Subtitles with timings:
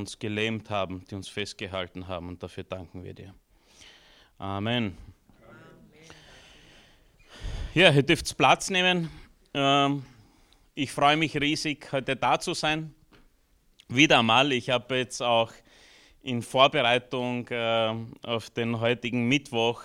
[0.00, 2.28] uns gelähmt haben, die uns festgehalten haben.
[2.28, 3.34] Und dafür danken wir dir.
[4.38, 4.96] Amen.
[7.74, 9.10] Ja, ihr dürft Platz nehmen.
[9.54, 10.04] Ähm,
[10.74, 12.94] ich freue mich riesig, heute da zu sein.
[13.88, 14.52] Wieder einmal.
[14.52, 15.52] Ich habe jetzt auch
[16.22, 19.82] in Vorbereitung äh, auf den heutigen Mittwoch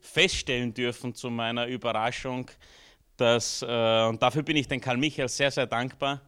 [0.00, 2.50] feststellen dürfen, zu meiner Überraschung,
[3.16, 6.20] dass, äh, und dafür bin ich den Karl Michael sehr, sehr dankbar,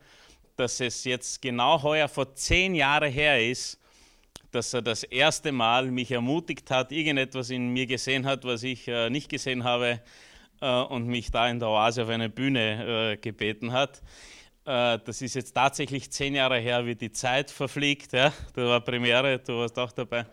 [0.56, 3.78] dass es jetzt genau heuer vor zehn Jahren her ist,
[4.50, 8.88] dass er das erste Mal mich ermutigt hat, irgendetwas in mir gesehen hat, was ich
[8.88, 10.00] äh, nicht gesehen habe
[10.60, 14.02] äh, und mich da in der Oase auf eine Bühne äh, gebeten hat.
[14.64, 18.12] Äh, das ist jetzt tatsächlich zehn Jahre her, wie die Zeit verfliegt.
[18.12, 18.32] Ja?
[18.54, 20.26] Da war Premiere, du warst auch dabei.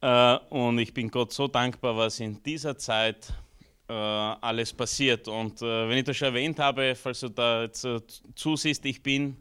[0.00, 3.47] Äh, und ich bin Gott so dankbar, was in dieser Zeit äh,
[3.92, 5.28] alles passiert.
[5.28, 8.00] Und äh, wenn ich das schon erwähnt habe, falls du da jetzt äh,
[8.34, 9.36] zusiehst, ich bin,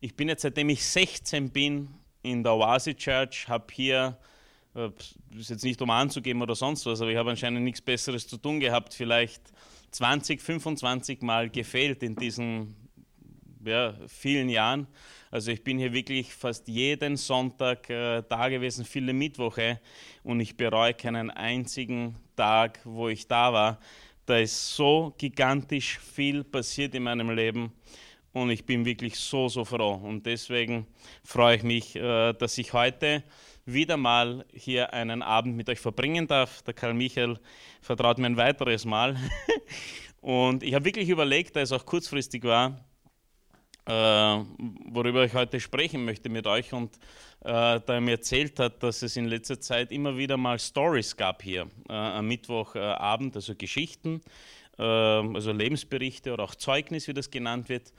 [0.00, 1.88] ich bin jetzt seitdem ich 16 bin
[2.22, 4.16] in der Oasis Church, habe hier,
[4.74, 4.88] äh,
[5.38, 8.36] ist jetzt nicht um anzugeben oder sonst was, aber ich habe anscheinend nichts Besseres zu
[8.36, 9.42] tun gehabt, vielleicht
[9.90, 12.74] 20, 25 Mal gefehlt in diesen
[13.64, 14.86] ja, vielen Jahren.
[15.30, 19.80] Also ich bin hier wirklich fast jeden Sonntag äh, da gewesen, viele Mittwoche
[20.22, 23.78] und ich bereue keinen einzigen Tag, wo ich da war.
[24.24, 27.70] Da ist so gigantisch viel passiert in meinem Leben
[28.32, 30.00] und ich bin wirklich so, so froh.
[30.02, 30.86] Und deswegen
[31.22, 33.24] freue ich mich, äh, dass ich heute
[33.66, 36.62] wieder mal hier einen Abend mit euch verbringen darf.
[36.62, 37.38] Der Karl Michael
[37.82, 39.18] vertraut mir ein weiteres Mal.
[40.22, 42.80] Und ich habe wirklich überlegt, da es auch kurzfristig war,
[43.84, 46.98] äh, worüber ich heute sprechen möchte mit euch und
[47.42, 51.42] äh, da mir erzählt hat, dass es in letzter Zeit immer wieder mal Stories gab
[51.42, 54.22] hier äh, am Mittwochabend, also Geschichten,
[54.76, 57.92] also Lebensberichte oder auch Zeugnis, wie das genannt wird.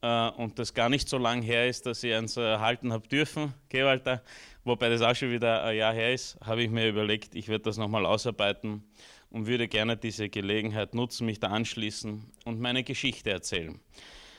[0.00, 3.84] und das gar nicht so lang her ist, dass ich eins erhalten habe dürfen, gell,
[3.84, 4.24] Walter?
[4.64, 7.62] Wobei das auch schon wieder ein Jahr her ist, habe ich mir überlegt, ich werde
[7.62, 8.82] das nochmal ausarbeiten
[9.30, 13.78] und würde gerne diese Gelegenheit nutzen, mich da anschließen und meine Geschichte erzählen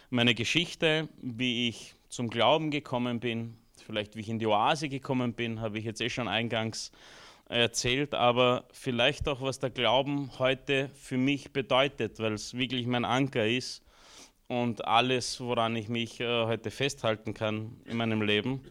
[0.10, 5.34] meine Geschichte, wie ich zum Glauben gekommen bin, vielleicht wie ich in die Oase gekommen
[5.34, 6.92] bin, habe ich jetzt eh schon eingangs
[7.50, 13.06] erzählt, aber vielleicht auch, was der Glauben heute für mich bedeutet, weil es wirklich mein
[13.06, 13.82] Anker ist
[14.48, 18.62] und alles, woran ich mich äh, heute festhalten kann in meinem Leben.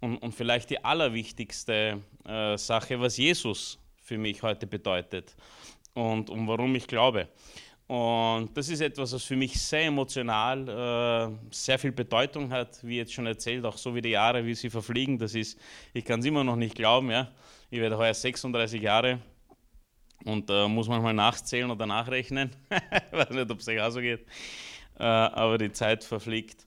[0.00, 5.36] Und, und vielleicht die allerwichtigste äh, Sache, was Jesus für mich heute bedeutet
[5.92, 7.28] und, und warum ich glaube.
[7.88, 12.98] Und das ist etwas, was für mich sehr emotional äh, sehr viel Bedeutung hat, wie
[12.98, 15.18] jetzt schon erzählt, auch so wie die Jahre, wie sie verfliegen.
[15.18, 15.58] Das ist,
[15.94, 17.10] ich kann es immer noch nicht glauben.
[17.10, 17.32] Ja?
[17.70, 19.20] Ich werde heuer 36 Jahre
[20.24, 22.54] und äh, muss manchmal nachzählen oder nachrechnen.
[22.70, 24.26] ich weiß nicht, ob es euch auch so geht.
[24.98, 26.66] Äh, aber die Zeit verfliegt.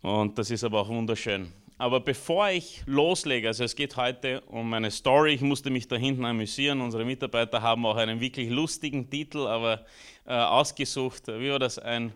[0.00, 1.52] Und das ist aber auch wunderschön.
[1.82, 5.96] Aber bevor ich loslege, also es geht heute um meine Story, ich musste mich da
[5.96, 6.80] hinten amüsieren.
[6.80, 9.84] Unsere Mitarbeiter haben auch einen wirklich lustigen Titel, aber
[10.26, 11.28] äh, ausgesucht.
[11.28, 11.78] Wie war das?
[11.78, 12.12] Ein,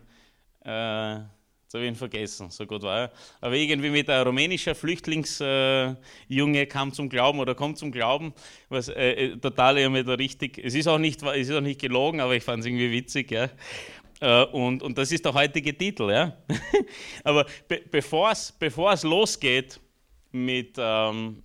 [0.65, 3.11] äh, jetzt habe ich ihn vergessen, so gut war er.
[3.41, 5.97] Aber irgendwie mit einem rumänischen Flüchtlingsjunge
[6.29, 8.33] äh, kam zum Glauben oder kommt zum Glauben,
[8.69, 12.21] was äh, äh total irgendwie richtig, es ist auch nicht, es ist auch nicht gelogen,
[12.21, 13.31] aber ich fand es irgendwie witzig.
[13.31, 13.49] Ja.
[14.19, 16.09] Äh, und, und das ist der heutige Titel.
[16.09, 16.37] Ja?
[17.23, 19.79] Aber be bevor es losgeht
[20.31, 21.43] mit ähm,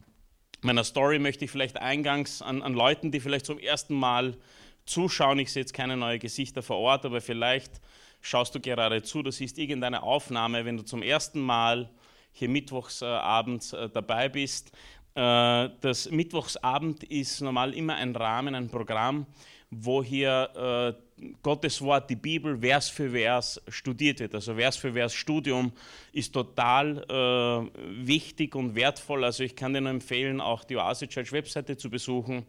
[0.63, 4.37] meiner Story, möchte ich vielleicht eingangs an, an Leuten, die vielleicht zum ersten Mal
[4.85, 7.81] zuschauen, ich sehe jetzt keine neuen Gesichter vor Ort, aber vielleicht
[8.21, 11.91] schaust du gerade zu, du siehst irgendeine Aufnahme, wenn du zum ersten Mal
[12.33, 14.73] hier mittwochsabends äh, dabei bist.
[15.15, 19.27] Äh, das Mittwochsabend ist normal immer ein Rahmen, ein Programm,
[19.71, 24.35] wo hier äh, Gottes Wort, die Bibel, Vers für Vers studiert wird.
[24.35, 25.73] Also Vers für Vers Studium
[26.13, 29.25] ist total äh, wichtig und wertvoll.
[29.25, 32.47] Also ich kann dir nur empfehlen, auch die Oasis Church Webseite zu besuchen.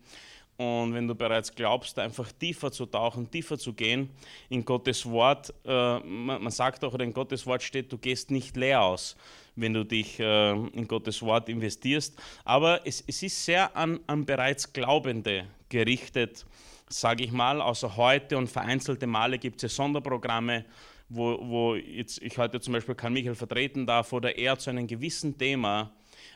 [0.57, 4.09] Und wenn du bereits glaubst, einfach tiefer zu tauchen, tiefer zu gehen
[4.49, 8.55] in Gottes Wort, äh, man, man, sagt auch, in Gottes Wort steht, du gehst nicht
[8.55, 9.17] leer aus,
[9.55, 12.21] wenn du dich äh, in Gottes Wort investierst.
[12.45, 16.45] Aber es, es ist sehr an, an bereits Glaubende gerichtet
[16.93, 20.65] sage ich mal, außer heute und vereinzelte Male gibt es Sonderprogramme,
[21.09, 24.87] wo, wo jetzt ich heute zum Beispiel Karl Michael vertreten darf oder er zu einem
[24.87, 25.91] gewissen Thema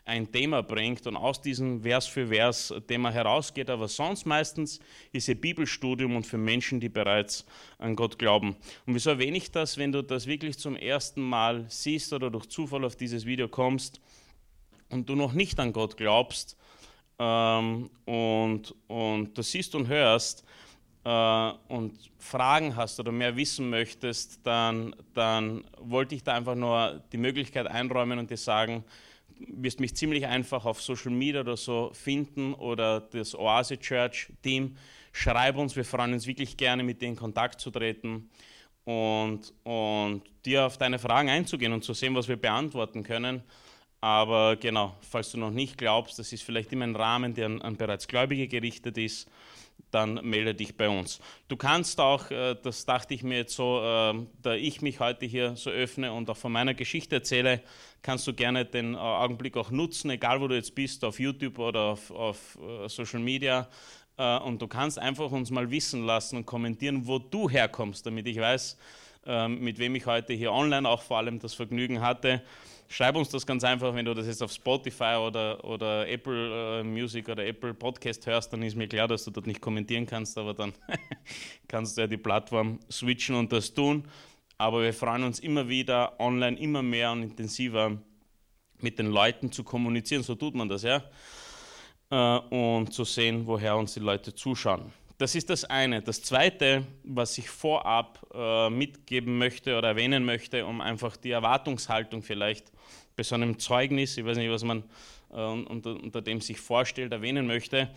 [0.05, 4.79] ein Thema bringt und aus diesem Vers für Vers Thema herausgeht, aber sonst meistens
[5.11, 7.45] ist es Bibelstudium und für Menschen, die bereits
[7.77, 8.55] an Gott glauben.
[8.85, 12.47] Und wieso erwähne ich das, wenn du das wirklich zum ersten Mal siehst oder durch
[12.47, 14.01] Zufall auf dieses Video kommst
[14.89, 16.57] und du noch nicht an Gott glaubst,
[17.19, 20.43] ähm, und, und du siehst und hörst
[21.03, 27.01] äh, und Fragen hast oder mehr wissen möchtest, dann, dann wollte ich da einfach nur
[27.11, 28.83] die Möglichkeit einräumen und dir sagen,
[29.39, 34.75] wirst mich ziemlich einfach auf Social Media oder so finden oder das Oase Church Team.
[35.11, 38.29] Schreib uns, wir freuen uns wirklich gerne, mit dir in Kontakt zu treten
[38.83, 43.43] und, und dir auf deine Fragen einzugehen und zu sehen, was wir beantworten können.
[43.99, 47.61] Aber genau, falls du noch nicht glaubst, das ist vielleicht immer ein Rahmen, der an,
[47.61, 49.29] an bereits Gläubige gerichtet ist,
[49.91, 51.19] dann melde dich bei uns.
[51.47, 55.25] Du kannst auch, äh, das dachte ich mir jetzt so, äh, da ich mich heute
[55.25, 57.61] hier so öffne und auch von meiner Geschichte erzähle,
[58.01, 61.59] kannst du gerne den äh, Augenblick auch nutzen, egal wo du jetzt bist, auf YouTube
[61.59, 62.57] oder auf, auf
[62.87, 63.67] Social Media.
[64.17, 68.39] Und du kannst einfach uns mal wissen lassen und kommentieren, wo du herkommst, damit ich
[68.39, 68.75] weiß,
[69.47, 72.41] mit wem ich heute hier online auch vor allem das Vergnügen hatte.
[72.89, 76.83] Schreib uns das ganz einfach, wenn du das jetzt auf Spotify oder, oder Apple äh,
[76.83, 80.37] Music oder Apple Podcast hörst, dann ist mir klar, dass du dort nicht kommentieren kannst,
[80.37, 80.73] aber dann
[81.67, 84.05] kannst du ja die Plattform switchen und das tun.
[84.57, 87.97] Aber wir freuen uns immer wieder, online immer mehr und intensiver
[88.79, 90.23] mit den Leuten zu kommunizieren.
[90.23, 91.03] So tut man das, ja.
[92.09, 94.93] Äh, und zu sehen, woher uns die Leute zuschauen.
[95.17, 96.01] Das ist das eine.
[96.01, 102.21] Das zweite, was ich vorab äh, mitgeben möchte oder erwähnen möchte, um einfach die Erwartungshaltung
[102.21, 102.71] vielleicht
[103.17, 104.83] bei so einem Zeugnis, ich weiß nicht, was man
[105.31, 107.89] äh, unter, unter, dem sich vorstellt, erwähnen möchte,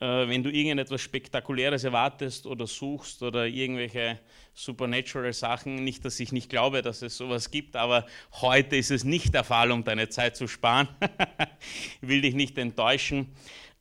[0.00, 4.20] äh, wenn du irgendetwas Spektakuläres erwartest oder suchst oder irgendwelche
[4.52, 8.04] supernatural Sachen, nicht, dass ich nicht glaube, dass es sowas gibt, aber
[8.42, 10.88] heute ist es nicht der Fall, um deine Zeit zu sparen.
[12.02, 13.32] ich will dich nicht enttäuschen.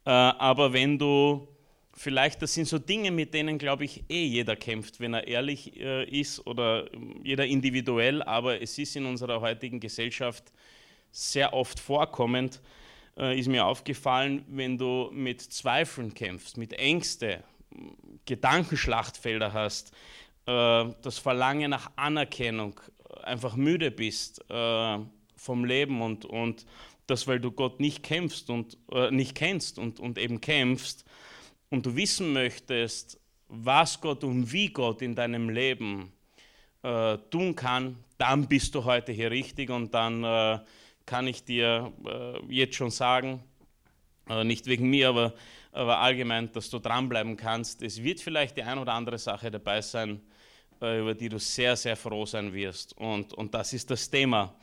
[0.05, 1.45] Äh, aber wenn du
[1.91, 5.77] vielleicht, das sind so Dinge, mit denen, glaube ich, eh jeder kämpft, wenn er ehrlich
[5.77, 10.53] äh, ist oder ähm, jeder individuell, aber es ist in unserer heutigen Gesellschaft
[11.15, 12.61] sehr oft vorkommend,
[13.17, 17.43] äh, ist mir aufgefallen, wenn du mit Zweifeln kämpfst, mit Ängste,
[18.25, 19.91] Gedankenschlachtfelder hast,
[20.45, 22.79] äh, das Verlangen nach Anerkennung,
[23.23, 24.99] einfach müde bist äh,
[25.37, 26.65] vom Leben und, und
[27.07, 31.05] das, weil du Gott nicht kämpfst und äh, nicht kennst und, und eben kämpfst,
[31.69, 36.11] und du wissen möchtest, was Gott und wie Gott in deinem Leben
[36.83, 40.59] äh, tun kann, dann bist du heute hier richtig und dann äh,
[41.05, 43.43] kann ich dir äh, jetzt schon sagen,
[44.29, 45.33] äh, nicht wegen mir, aber,
[45.71, 47.81] aber allgemein, dass du dranbleiben kannst.
[47.81, 50.21] Es wird vielleicht die ein oder andere Sache dabei sein,
[50.81, 52.97] äh, über die du sehr, sehr froh sein wirst.
[52.97, 54.55] Und, und das ist das Thema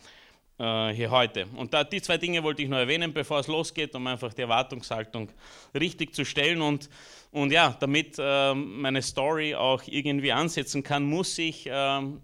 [0.63, 1.47] hier heute.
[1.57, 4.43] Und da, die zwei Dinge wollte ich nur erwähnen, bevor es losgeht, um einfach die
[4.43, 5.29] Erwartungshaltung
[5.75, 6.63] richtig zu stellen.
[6.63, 6.89] Und,
[7.33, 11.71] und ja, damit äh, meine Story auch irgendwie ansetzen kann, muss ich äh,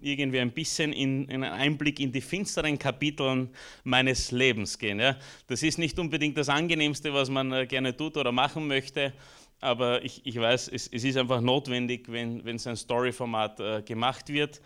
[0.01, 3.51] irgendwie ein bisschen in, in, einen Einblick in die finsteren Kapiteln
[3.83, 5.01] meines Lebens gehen.
[5.01, 5.17] Ja?
[5.49, 9.13] Das ist nicht unbedingt das Angenehmste, was man äh, gerne tut oder machen möchte.
[9.61, 13.83] Aber ich, ich weiß, es, es ist einfach notwendig, wenn, wenn so ein Story-Format äh,
[13.83, 14.61] gemacht wird.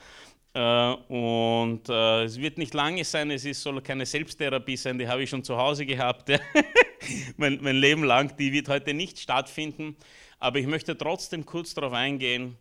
[0.55, 5.09] Äh, und äh, es wird nicht lange sein, es ist, soll keine Selbsttherapie sein, die
[5.09, 6.31] habe ich schon zu Hause gehabt,
[7.37, 9.97] mein, mein Leben lang, die wird heute nicht stattfinden.
[10.39, 12.57] Aber ich möchte trotzdem kurz darauf eingehen,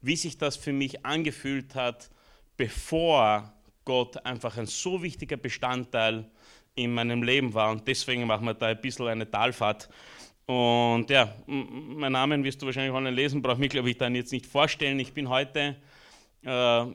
[0.00, 2.10] wie sich das für mich angefühlt hat,
[2.56, 3.52] bevor
[3.84, 6.28] Gott einfach ein so wichtiger Bestandteil
[6.74, 7.70] in meinem Leben war.
[7.70, 9.88] Und deswegen machen wir da ein bisschen eine Talfahrt.
[10.46, 14.32] Und ja, mein Namen wirst du wahrscheinlich online lesen, brauche mich, glaube ich, dann jetzt
[14.32, 14.98] nicht vorstellen.
[15.00, 15.76] Ich bin heute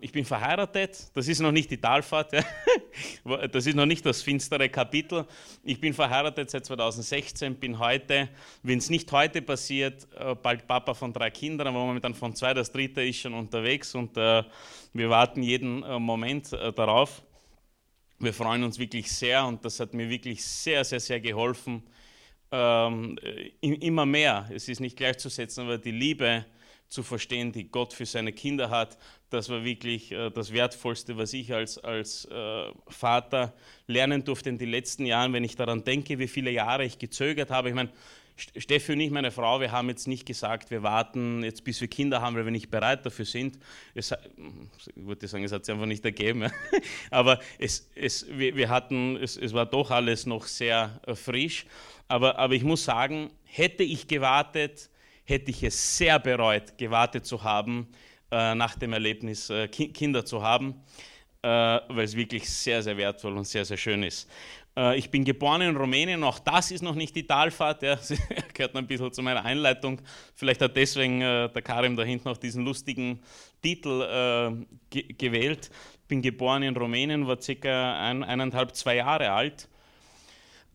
[0.02, 2.32] ich bin verheiratet, das ist noch nicht die Talfahrt,
[3.52, 5.26] das ist noch nicht das finstere Kapitel.
[5.66, 8.30] Ich bin verheiratet seit 2016, bin heute,
[8.64, 12.54] wenn es nicht heute passiert, äh, bald Papa von drei Kindern, aber momentan von zwei,
[12.54, 14.44] das dritte ist schon unterwegs und äh,
[14.94, 17.22] wir warten jeden Moment darauf.
[18.20, 21.84] Wir freuen uns wirklich sehr und das hat mir wirklich sehr, sehr, sehr geholfen.
[22.52, 23.18] Ähm,
[23.62, 26.46] immer mehr, es ist nicht gleichzusetzen, aber die Liebe,
[26.92, 28.98] zu verstehen, die Gott für seine Kinder hat.
[29.30, 33.54] Das war wirklich äh, das Wertvollste, was ich als, als äh, Vater
[33.88, 37.50] lernen durfte in den letzten Jahren, wenn ich daran denke, wie viele Jahre ich gezögert
[37.50, 37.70] habe.
[37.70, 37.92] Ich meine,
[38.36, 41.88] Steffi und ich, meine Frau, wir haben jetzt nicht gesagt, wir warten jetzt, bis wir
[41.88, 43.58] Kinder haben, weil wir nicht bereit dafür sind.
[43.94, 46.52] Es, ich würde sagen, es hat sich einfach nicht ergeben.
[47.10, 51.66] Aber es, es, wir, hatten, es, es war doch alles noch sehr äh, frisch.
[52.10, 54.90] Aber, aber ich muss sagen, hätte ich gewartet,
[55.24, 57.88] hätte ich es sehr bereut, gewartet zu haben,
[58.32, 60.76] äh, nach dem Erlebnis äh, ki Kinder zu haben,
[61.42, 64.30] äh, weil es wirklich sehr, sehr wertvoll und sehr, sehr schön ist.
[64.78, 67.98] Äh, ich bin geboren in Rumänien, auch das ist noch nicht die Talfahrt, ja,
[68.54, 70.02] gehört noch ein bisschen zu meiner Einleitung.
[70.36, 73.22] Vielleicht hat deswegen äh, der Karim da hinten noch diesen lustigen
[73.62, 75.70] Titel äh, ge gewählt.
[76.02, 79.70] Ich bin geboren in Rumänien, war circa ein, eineinhalb, zwei Jahre alt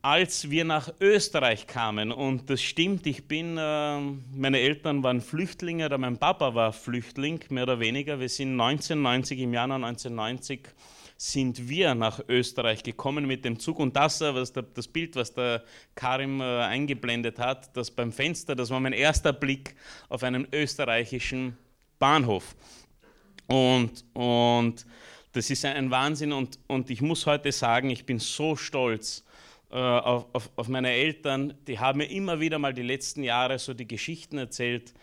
[0.07, 4.01] als wir nach Österreich kamen, und das stimmt, ich bin, äh,
[4.37, 8.21] meine Eltern waren Flüchtlinge, oder mein Papa war Flüchtling, mehr oder weniger.
[8.21, 10.69] Wir sind 1990, im Januar 1990
[11.17, 13.81] sind wir nach Österreich gekommen mit dem Zug.
[13.81, 15.65] Und das, was der, das Bild, was der
[15.97, 19.75] Karim äh, eingeblendet hat, das beim Fenster, das war mein erster Blick
[20.09, 21.57] auf einen österreichischen
[21.99, 22.55] Bahnhof.
[23.49, 24.87] Und, und
[25.33, 26.33] das ist ein Wahnsinn.
[26.33, 29.36] Und, und ich muss heute sagen, ich bin so stolz äh,
[29.75, 31.54] auf, auf, auf, meine Eltern.
[31.66, 34.94] Die haben mir immer wieder mal die letzten Jahre so die Geschichten erzählt,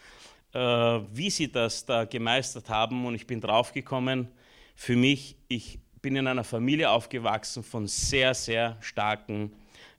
[0.54, 3.06] äh, wie sie das da gemeistert haben.
[3.06, 4.30] Und ich bin draufgekommen,
[4.76, 9.54] für mich, ich bin in einer Familie aufgewachsen von sehr, sehr starken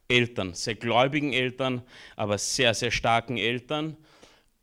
[0.09, 1.83] Eltern, sehr gläubigen Eltern,
[2.17, 3.97] aber sehr, sehr starken Eltern.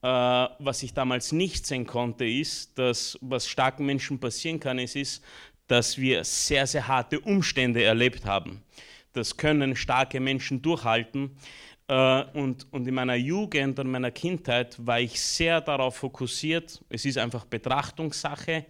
[0.01, 4.95] Äh, was ich damals nicht sehen konnte, ist, dass was starken Menschen passieren kann, ist,
[4.95, 5.23] ist,
[5.67, 8.63] dass wir sehr, sehr harte Umstände erlebt haben.
[9.13, 11.31] Das können starke Menschen durchhalten.
[11.87, 17.05] Äh, und, und in meiner Jugend und meiner Kindheit war ich sehr darauf fokussiert, es
[17.05, 18.65] ist einfach Betrachtungssache,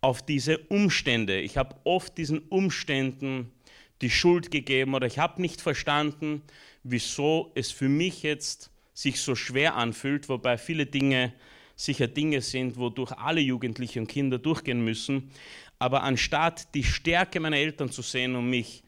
[0.00, 1.40] auf diese Umstände.
[1.40, 3.52] Ich habe oft diesen Umständen
[4.00, 6.42] die Schuld gegeben oder ich habe nicht verstanden,
[6.82, 11.32] wieso es für mich jetzt sich so schwer anfühlt, wobei viele Dinge
[11.76, 15.30] sicher Dinge sind, wodurch alle Jugendliche und Kinder durchgehen müssen.
[15.78, 18.82] Aber anstatt die Stärke meiner Eltern zu sehen und mich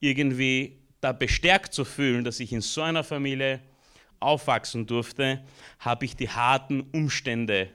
[0.00, 3.60] irgendwie da bestärkt zu fühlen, dass ich in so einer Familie
[4.20, 5.44] aufwachsen durfte,
[5.78, 7.68] habe ich die harten Umstände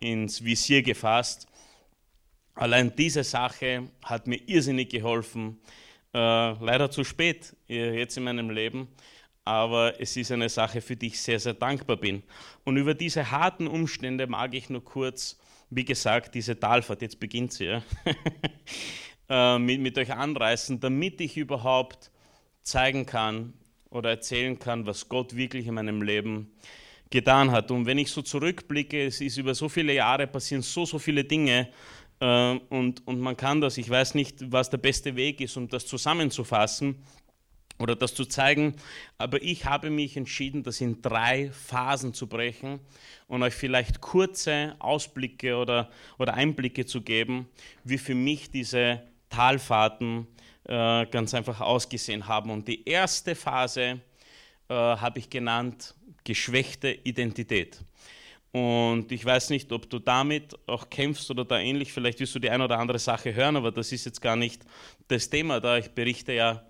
[0.00, 1.48] ins Visier gefasst
[2.56, 5.60] Allein diese Sache hat mir irrsinnig geholfen.
[6.14, 8.88] Äh, leider zu spät äh, jetzt in meinem Leben,
[9.44, 12.22] aber es ist eine Sache, für die ich sehr, sehr dankbar bin.
[12.64, 17.52] Und über diese harten Umstände mag ich nur kurz, wie gesagt, diese Talfahrt, jetzt beginnt
[17.52, 17.82] sie, ja,
[19.28, 22.10] äh, mit, mit euch anreißen, damit ich überhaupt
[22.62, 23.52] zeigen kann
[23.90, 26.52] oder erzählen kann, was Gott wirklich in meinem Leben
[27.10, 27.70] getan hat.
[27.70, 31.24] Und wenn ich so zurückblicke, es ist über so viele Jahre passieren so, so viele
[31.24, 31.68] Dinge,
[32.20, 35.68] äh, und, und man kann das, ich weiß nicht, was der beste Weg ist, um
[35.68, 36.96] das zusammenzufassen
[37.78, 38.74] oder das zu zeigen,
[39.18, 42.80] aber ich habe mich entschieden, das in drei Phasen zu brechen
[43.28, 47.48] und euch vielleicht kurze Ausblicke oder, oder Einblicke zu geben,
[47.84, 50.26] wie für mich diese Talfahrten
[50.64, 52.50] äh, ganz einfach ausgesehen haben.
[52.50, 54.00] Und die erste Phase
[54.68, 57.84] äh, habe ich genannt geschwächte Identität.
[58.52, 61.92] Und ich weiß nicht, ob du damit auch kämpfst oder da ähnlich.
[61.92, 64.62] Vielleicht wirst du die eine oder andere Sache hören, aber das ist jetzt gar nicht
[65.08, 65.76] das Thema da.
[65.76, 66.62] Ich berichte ja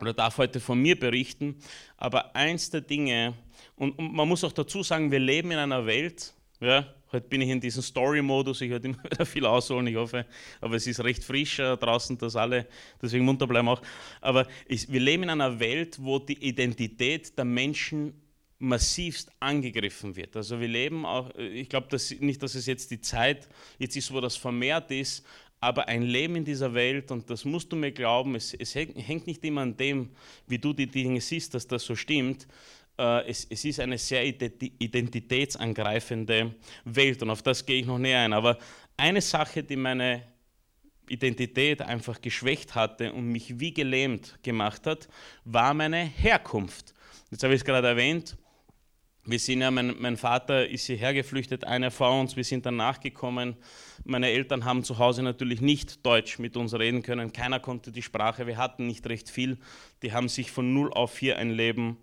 [0.00, 1.56] oder darf heute von mir berichten.
[1.96, 3.34] Aber eins der Dinge,
[3.76, 7.40] und, und man muss auch dazu sagen, wir leben in einer Welt, ja, heute bin
[7.40, 10.26] ich in diesem Story-Modus, ich werde immer wieder viel ausholen, ich hoffe,
[10.60, 12.66] aber es ist recht frisch äh, draußen, dass alle
[13.00, 13.82] deswegen munter bleiben auch.
[14.20, 18.14] Aber ich, wir leben in einer Welt, wo die Identität der Menschen
[18.58, 20.36] massivst angegriffen wird.
[20.36, 23.48] Also wir leben auch, ich glaube dass, nicht, dass es jetzt die Zeit
[23.78, 25.24] jetzt ist, wo das vermehrt ist,
[25.60, 29.26] aber ein Leben in dieser Welt, und das musst du mir glauben, es, es hängt
[29.26, 30.10] nicht immer an dem,
[30.46, 32.46] wie du die Dinge siehst, dass das so stimmt.
[32.98, 38.20] Äh, es, es ist eine sehr identitätsangreifende Welt und auf das gehe ich noch näher
[38.20, 38.32] ein.
[38.32, 38.58] Aber
[38.96, 40.24] eine Sache, die meine
[41.08, 45.08] Identität einfach geschwächt hatte und mich wie gelähmt gemacht hat,
[45.44, 46.92] war meine Herkunft.
[47.30, 48.36] Jetzt habe ich es gerade erwähnt,
[49.24, 52.76] wir sind ja, mein, mein, Vater ist hierher geflüchtet, einer vor uns, wir sind dann
[52.76, 53.56] nachgekommen.
[54.04, 58.00] Meine Eltern haben zu Hause natürlich nicht Deutsch mit uns reden können, keiner konnte die
[58.00, 59.58] Sprache, wir hatten nicht recht viel.
[60.02, 61.98] Die haben sich von 0 auf 4 ein Leben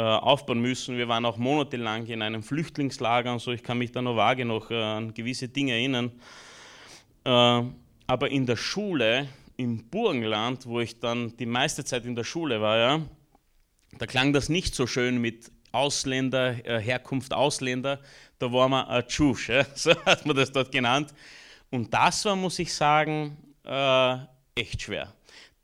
[0.00, 0.96] aufbauen müssen.
[0.96, 4.44] Wir waren auch monatelang in einem Flüchtlingslager und so, ich kann mich da noch vage
[4.44, 6.10] noch äh, an gewisse Dinge erinnern.
[7.24, 7.62] Äh,
[8.06, 12.60] aber in der Schule, im Burgenland, wo ich dann die meiste Zeit in der Schule
[12.60, 13.00] war, ja,
[13.98, 18.00] da klang das nicht so schön mit Ausländer, äh, Herkunft Ausländer,
[18.38, 19.64] da war man ein Tschusch, ja?
[19.74, 21.14] so hat man das dort genannt.
[21.70, 24.16] Und das war, muss ich sagen, äh,
[24.54, 25.12] echt schwer.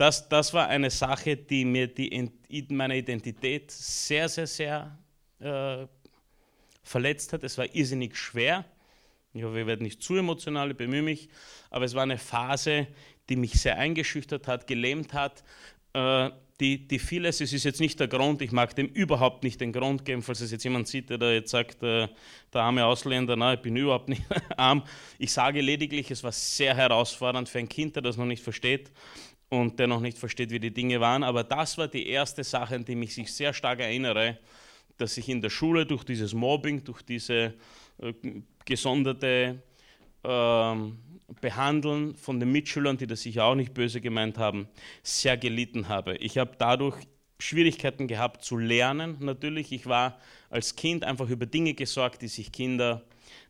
[0.00, 2.26] Das, das war eine Sache, die mir die,
[2.70, 4.98] meine Identität sehr, sehr, sehr
[5.40, 5.86] äh,
[6.82, 7.44] verletzt hat.
[7.44, 8.64] Es war irrsinnig schwer.
[9.34, 11.28] Ich hoffe, ich werde nicht zu emotional, ich bemühe mich.
[11.68, 12.86] Aber es war eine Phase,
[13.28, 15.44] die mich sehr eingeschüchtert hat, gelähmt hat.
[15.92, 16.30] Äh,
[16.60, 19.72] die, die vieles, es ist jetzt nicht der Grund, ich mag dem überhaupt nicht den
[19.72, 22.08] Grund geben, falls es jetzt jemand sieht, der da jetzt sagt, äh,
[22.52, 24.22] der arme Ausländer, nein, ich bin überhaupt nicht
[24.56, 24.82] arm.
[25.18, 28.90] Ich sage lediglich, es war sehr herausfordernd für ein Kind, der das noch nicht versteht
[29.50, 31.22] und der noch nicht versteht, wie die Dinge waren.
[31.22, 34.38] Aber das war die erste Sache, an die ich mich sehr stark erinnere,
[34.96, 37.54] dass ich in der Schule durch dieses Mobbing, durch diese
[37.98, 38.14] äh,
[38.64, 39.62] gesonderte
[40.24, 40.98] ähm,
[41.40, 44.68] Behandeln von den Mitschülern, die das sicher auch nicht böse gemeint haben,
[45.02, 46.16] sehr gelitten habe.
[46.16, 46.96] Ich habe dadurch
[47.38, 49.72] Schwierigkeiten gehabt zu lernen, natürlich.
[49.72, 50.18] Ich war
[50.50, 53.02] als Kind einfach über Dinge gesorgt, die sich Kinder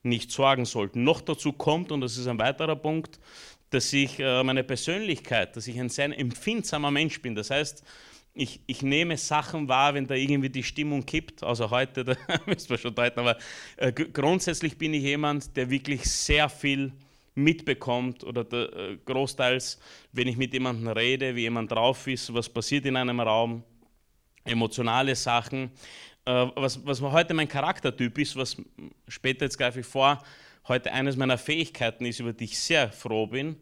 [0.02, 1.04] nicht sorgen sollten.
[1.04, 3.19] Noch dazu kommt, und das ist ein weiterer Punkt,
[3.71, 7.35] dass ich äh, meine Persönlichkeit, dass ich ein sehr empfindsamer Mensch bin.
[7.35, 7.85] Das heißt,
[8.35, 11.43] ich, ich nehme Sachen wahr, wenn da irgendwie die Stimmung kippt.
[11.43, 13.39] Also heute, da müssen wir schon deuten, aber
[13.77, 16.93] äh, grundsätzlich bin ich jemand, der wirklich sehr viel
[17.35, 19.79] mitbekommt oder der, äh, großteils,
[20.12, 23.62] wenn ich mit jemandem rede, wie jemand drauf ist, was passiert in einem Raum,
[24.45, 25.71] emotionale Sachen.
[26.27, 28.57] Was, was heute mein Charaktertyp ist, was
[29.09, 30.23] später jetzt greife ich vor,
[30.71, 33.57] heute eines meiner Fähigkeiten ist, über die ich sehr froh bin,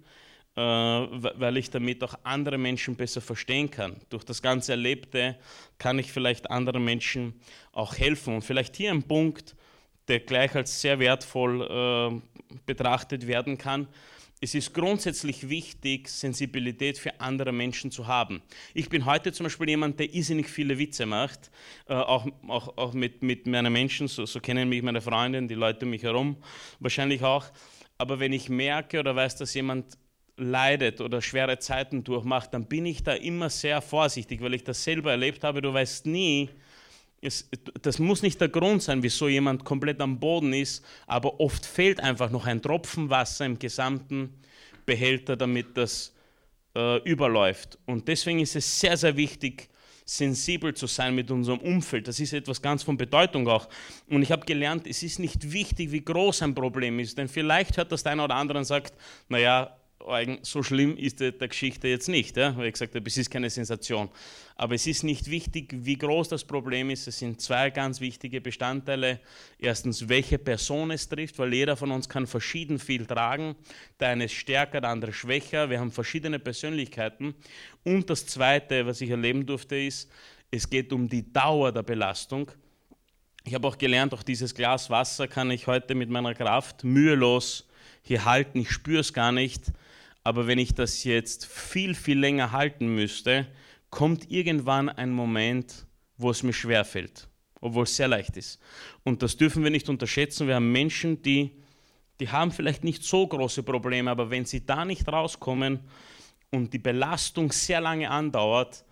[0.55, 3.97] äh, weil ich damit auch andere Menschen besser verstehen kann.
[4.11, 5.37] Durch das ganze Erlebte
[5.79, 7.41] kann ich vielleicht anderen Menschen
[7.73, 8.37] auch helfen.
[8.37, 9.57] Und vielleicht hier ein Punkt,
[10.07, 13.89] der gleich als sehr wertvoll äh, betrachtet werden kann
[14.41, 18.41] es ist grundsätzlich wichtig, Sensibilität für andere Menschen zu haben.
[18.73, 21.51] Ich bin heute zum Beispiel jemand, der irrsinnig viele Witze macht,
[21.89, 25.55] äh, auch, auch, auch mit, mit meinen Menschen, so, so kennen mich meine Freundin, die
[25.55, 26.37] Leute um mich herum
[26.79, 27.47] wahrscheinlich auch.
[27.97, 29.99] Aber wenn ich merke oder weiß, dass jemand
[30.37, 34.85] leidet oder schwere Zeiten durchmacht, dann bin ich da immer sehr vorsichtig, weil ich das
[34.85, 35.61] selber erlebt habe.
[35.61, 36.49] Du weißt nie,
[37.21, 37.49] es,
[37.83, 42.01] das muss nicht der Grund sein, wieso jemand komplett am Boden ist, aber oft fehlt
[42.01, 44.35] einfach noch ein Tropfen Wasser im gesamten
[44.87, 46.15] Behälter, damit das
[46.75, 47.79] äh, überläuft.
[47.87, 49.69] Und deswegen ist es sehr, sehr wichtig,
[50.05, 52.09] sensibel zu sein mit unserem Umfeld.
[52.09, 53.69] Das ist etwas ganz von Bedeutung auch.
[54.09, 57.77] Und ich habe gelernt, es ist nicht wichtig, wie groß ein Problem ist, denn vielleicht
[57.77, 58.95] hört das der eine oder andere und sagt,
[59.29, 59.78] naja,
[60.43, 62.57] so schlimm ist der, Geschichte jetzt nicht, ja?
[62.57, 64.09] weil ich gesagt habe, es ist keine Sensation.
[64.57, 67.07] Aber es ist nicht wichtig, wie groß das Problem ist.
[67.07, 69.21] Es sind zwei ganz wichtige Bestandteile.
[69.59, 73.55] Erstens, welche Person es trifft, weil jeder von uns kann verschieden viel tragen.
[74.01, 75.69] Der eine ist stärker, der andere schwächer.
[75.69, 77.35] Wir haben verschiedene Persönlichkeiten.
[77.85, 80.11] Und das Zweite, was ich erleben durfte, ist,
[80.51, 82.51] es geht um die Dauer der Belastung.
[83.45, 87.69] Ich habe auch gelernt, auch dieses Glas Wasser kann ich heute mit meiner Kraft mühelos
[88.03, 88.61] hier halten.
[88.61, 89.73] Ich spüre es gar nicht
[90.29, 93.47] aber wenn ich das jetzt viel, viel länger halten müsste,
[93.89, 95.87] kommt irgendwann ein Moment,
[96.19, 97.31] wo es mir schwerfällt,
[97.63, 98.61] obwohl es sehr leicht ist.
[99.05, 100.47] Und das dürfen wir nicht unterschätzen.
[100.47, 101.53] Wir haben Menschen, die,
[102.21, 105.81] die haben vielleicht nicht so große Probleme, aber wenn sie da nicht rauskommen
[106.51, 108.85] und die Belastung sehr lange andauert,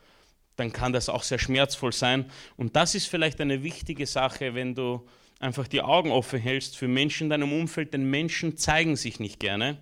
[0.57, 2.31] dann kann das auch sehr schmerzvoll sein.
[2.57, 5.07] Und das ist vielleicht eine wichtige Sache, wenn du
[5.39, 9.39] einfach die Augen offen hältst für Menschen in deinem Umfeld, denn Menschen zeigen sich nicht
[9.39, 9.77] gerne.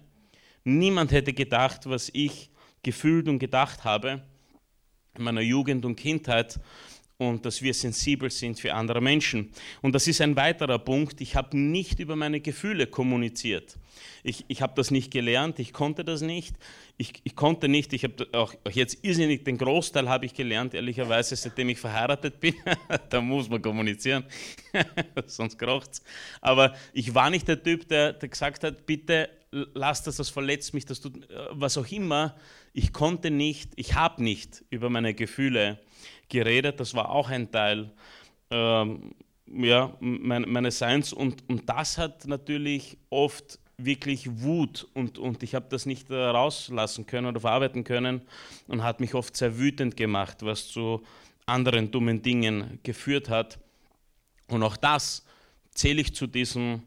[0.64, 2.50] Niemand hätte gedacht, was ich
[2.82, 4.22] gefühlt und gedacht habe
[5.16, 6.58] in meiner Jugend und Kindheit
[7.16, 9.50] und dass wir sensibel sind für andere Menschen.
[9.82, 11.20] Und das ist ein weiterer Punkt.
[11.20, 13.76] Ich habe nicht über meine Gefühle kommuniziert.
[14.24, 16.56] Ich, ich habe das nicht gelernt, ich konnte das nicht.
[16.96, 20.74] Ich, ich konnte nicht, ich habe auch, auch, jetzt irrsinnig, den Großteil habe ich gelernt,
[20.74, 22.54] ehrlicherweise, seitdem ich verheiratet bin.
[23.10, 24.24] da muss man kommunizieren,
[25.26, 26.02] sonst es.
[26.40, 29.28] Aber ich war nicht der Typ, der, der gesagt hat, bitte
[29.74, 32.36] lass das, das verletzt mich, das tut, äh, was auch immer.
[32.72, 35.78] Ich konnte nicht, ich habe nicht über meine Gefühle
[36.28, 36.80] geredet.
[36.80, 37.90] Das war auch ein Teil
[38.50, 39.14] ähm,
[39.46, 41.12] ja, mein, meines Seins.
[41.12, 47.06] Und, und das hat natürlich oft wirklich Wut und, und ich habe das nicht rauslassen
[47.06, 48.22] können oder verarbeiten können
[48.68, 51.02] und hat mich oft sehr wütend gemacht, was zu
[51.46, 53.58] anderen dummen Dingen geführt hat.
[54.48, 55.24] Und auch das
[55.72, 56.82] zähle ich zu diesem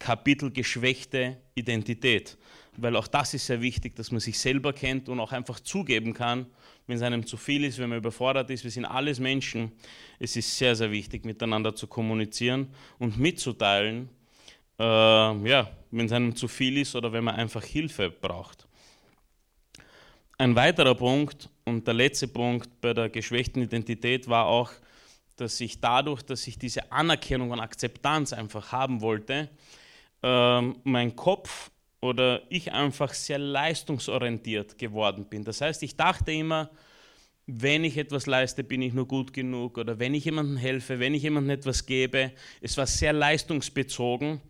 [0.00, 2.38] Kapitel geschwächte Identität,
[2.76, 6.14] weil auch das ist sehr wichtig, dass man sich selber kennt und auch einfach zugeben
[6.14, 6.46] kann,
[6.86, 8.64] wenn es einem zu viel ist, wenn man überfordert ist.
[8.64, 9.70] Wir sind alles Menschen.
[10.18, 14.08] Es ist sehr, sehr wichtig, miteinander zu kommunizieren und mitzuteilen,
[14.78, 18.66] äh, ja, wenn es einem zu viel ist oder wenn man einfach Hilfe braucht.
[20.38, 24.72] Ein weiterer Punkt und der letzte Punkt bei der geschwächten Identität war auch,
[25.36, 29.50] dass ich dadurch, dass ich diese Anerkennung und Akzeptanz einfach haben wollte,
[30.22, 35.44] ähm, mein Kopf oder ich einfach sehr leistungsorientiert geworden bin.
[35.44, 36.70] Das heißt, ich dachte immer,
[37.46, 41.14] wenn ich etwas leiste, bin ich nur gut genug oder wenn ich jemandem helfe, wenn
[41.14, 42.32] ich jemandem etwas gebe.
[42.60, 44.40] Es war sehr leistungsbezogen.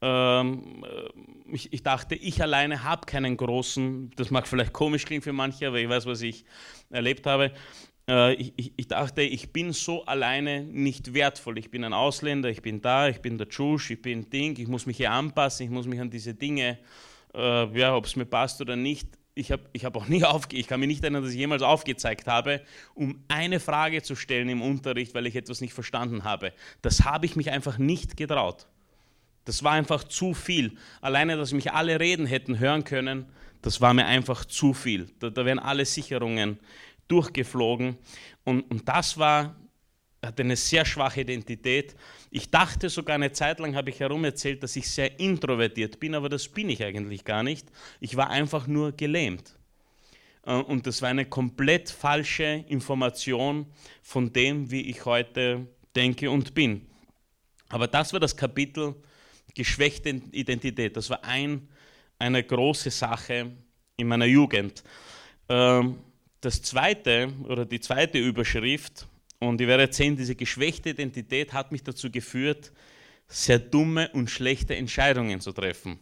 [0.00, 5.22] Ähm, äh, ich, ich, dachte, ich alleine habe keinen großen, das mag vielleicht komisch klingen
[5.22, 6.44] für manche, aber ich weiß, was ich
[6.90, 7.52] erlebt habe.
[8.08, 11.58] Äh, ich, ich, dachte, ich bin so alleine nicht wertvoll.
[11.58, 14.68] Ich bin ein Ausländer, ich bin da, ich bin der Tschusch, ich bin Ding, ich
[14.68, 16.78] muss mich hier anpassen, ich muss mich an diese Dinge,
[17.34, 19.08] äh, ja, ob es mir passt oder nicht.
[19.34, 21.62] Ich habe ich hab auch nie aufge ich kann mich nicht erinnern, dass ich jemals
[21.62, 22.62] aufgezeigt habe,
[22.94, 26.52] um eine Frage zu stellen im Unterricht, weil ich etwas nicht verstanden habe.
[26.82, 28.66] Das habe ich mich einfach nicht getraut.
[29.44, 30.76] Das war einfach zu viel.
[31.00, 33.26] Alleine, dass mich alle reden hätten hören können,
[33.60, 35.08] das war mir einfach zu viel.
[35.20, 36.58] Da, da wären alle Sicherungen
[37.12, 37.96] durchgeflogen.
[38.44, 39.54] Und, und das war
[40.24, 41.96] hatte eine sehr schwache Identität.
[42.30, 46.14] Ich dachte sogar eine Zeit lang, habe ich herum erzählt, dass ich sehr introvertiert bin,
[46.14, 47.66] aber das bin ich eigentlich gar nicht.
[47.98, 49.56] Ich war einfach nur gelähmt.
[50.46, 53.66] Äh, und das war eine komplett falsche Information
[54.00, 56.86] von dem, wie ich heute denke und bin.
[57.68, 58.94] Aber das war das Kapitel
[59.54, 60.96] geschwächte Identität.
[60.96, 61.68] Das war ein,
[62.18, 63.50] eine große Sache
[63.96, 64.84] in meiner Jugend.
[65.48, 65.98] Ähm,
[66.42, 69.06] das zweite oder die zweite Überschrift
[69.38, 72.72] und ich werde erzählen, diese geschwächte Identität hat mich dazu geführt,
[73.28, 75.98] sehr dumme und schlechte Entscheidungen zu treffen.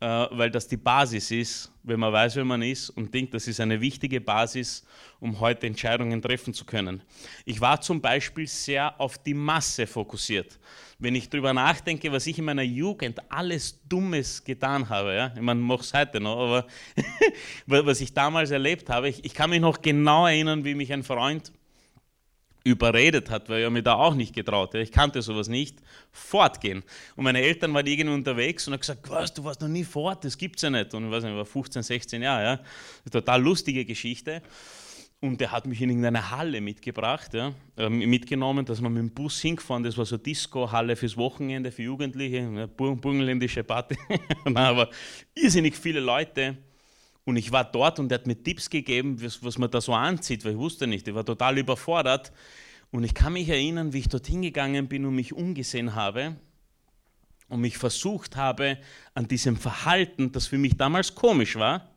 [0.00, 3.48] Äh, weil das die Basis ist, wenn man weiß, wer man ist und denkt, das
[3.48, 4.84] ist eine wichtige Basis,
[5.18, 7.02] um heute Entscheidungen treffen zu können.
[7.44, 10.60] Ich war zum Beispiel sehr auf die Masse fokussiert.
[11.00, 15.40] Wenn ich darüber nachdenke, was ich in meiner Jugend alles Dummes getan habe, ja, ich
[15.40, 16.66] meine, mache es heute noch, aber
[17.66, 21.02] was ich damals erlebt habe, ich, ich kann mich noch genau erinnern, wie mich ein
[21.02, 21.50] Freund
[22.64, 24.74] überredet hat, weil er mir da auch nicht getraut.
[24.74, 25.78] Ich kannte sowas nicht.
[26.10, 26.82] Fortgehen.
[27.16, 30.24] Und meine Eltern waren irgendwie unterwegs und haben gesagt, was, du warst noch nie fort,
[30.24, 30.92] das gibt's ja nicht.
[30.94, 32.52] Und ich weiß nicht, ich war 15, 16 Jahre, ja.
[32.52, 34.42] Eine total lustige Geschichte.
[35.20, 39.10] Und der hat mich in irgendeine Halle mitgebracht, ja, äh, mitgenommen, dass wir mit dem
[39.10, 43.96] Bus hingefahren, das war so Disco-Halle fürs Wochenende, für Jugendliche, burgenländische Party.
[44.54, 44.88] aber
[45.34, 46.58] irrsinnig viele Leute.
[47.28, 49.92] Und ich war dort und er hat mir Tipps gegeben, was, was man da so
[49.92, 52.32] anzieht, weil ich wusste nicht, ich war total überfordert.
[52.90, 56.36] Und ich kann mich erinnern, wie ich dorthin gegangen bin und mich umgesehen habe
[57.50, 58.78] und mich versucht habe,
[59.12, 61.90] an diesem Verhalten, das für mich damals komisch war,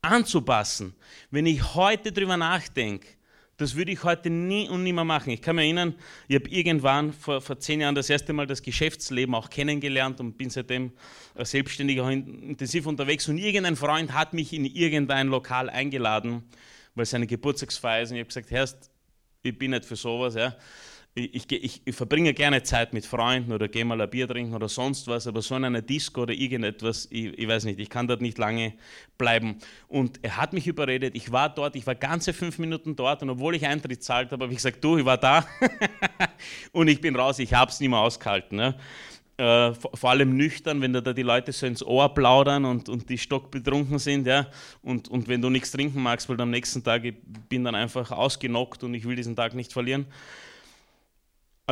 [0.00, 0.96] anzupassen.
[1.30, 3.06] Wenn ich heute drüber nachdenke,
[3.62, 5.30] das würde ich heute nie und nimmer machen.
[5.30, 5.94] Ich kann mich erinnern,
[6.28, 10.36] ich habe irgendwann vor, vor zehn Jahren das erste Mal das Geschäftsleben auch kennengelernt und
[10.36, 10.92] bin seitdem
[11.38, 13.28] selbstständig auch intensiv unterwegs.
[13.28, 16.42] Und irgendein Freund hat mich in irgendein Lokal eingeladen,
[16.94, 18.10] weil seine Geburtstagsfeier ist.
[18.10, 18.90] Und ich habe gesagt, Herrst,
[19.42, 20.34] ich bin nicht für sowas.
[20.34, 20.56] Ja
[21.14, 24.68] ich, ich, ich, verbringe gerne Zeit mit Freunden oder gehe mal ein Bier trinken oder
[24.68, 28.08] sonst was, aber so in einer Disco oder irgendetwas, ich, ich, weiß nicht, ich kann
[28.08, 28.72] dort nicht lange
[29.18, 29.58] bleiben.
[29.88, 33.28] Und er hat mich überredet, ich war dort, ich war ganze fünf Minuten dort und
[33.28, 35.46] obwohl ich Eintritt zahlt habe, habe ich gesagt, du, ich war da
[36.72, 38.56] und ich bin raus, ich habe es nicht mehr ausgehalten.
[38.56, 38.74] Ne?
[39.36, 43.18] Äh, vor, allem nüchtern, wenn da die Leute so ins Ohr plaudern und, und die
[43.18, 44.46] stockbetrunken sind, ja,
[44.82, 47.14] und, und wenn du nichts trinken magst, weil am nächsten Tag, ich
[47.50, 50.06] bin dann einfach ausgenockt und ich will diesen Tag nicht verlieren.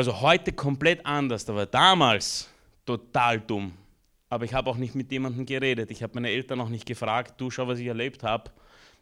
[0.00, 2.48] Also heute komplett anders, aber damals
[2.86, 3.74] total dumm.
[4.30, 5.90] Aber ich habe auch nicht mit jemandem geredet.
[5.90, 8.50] Ich habe meine Eltern auch nicht gefragt, du schau, was ich erlebt habe.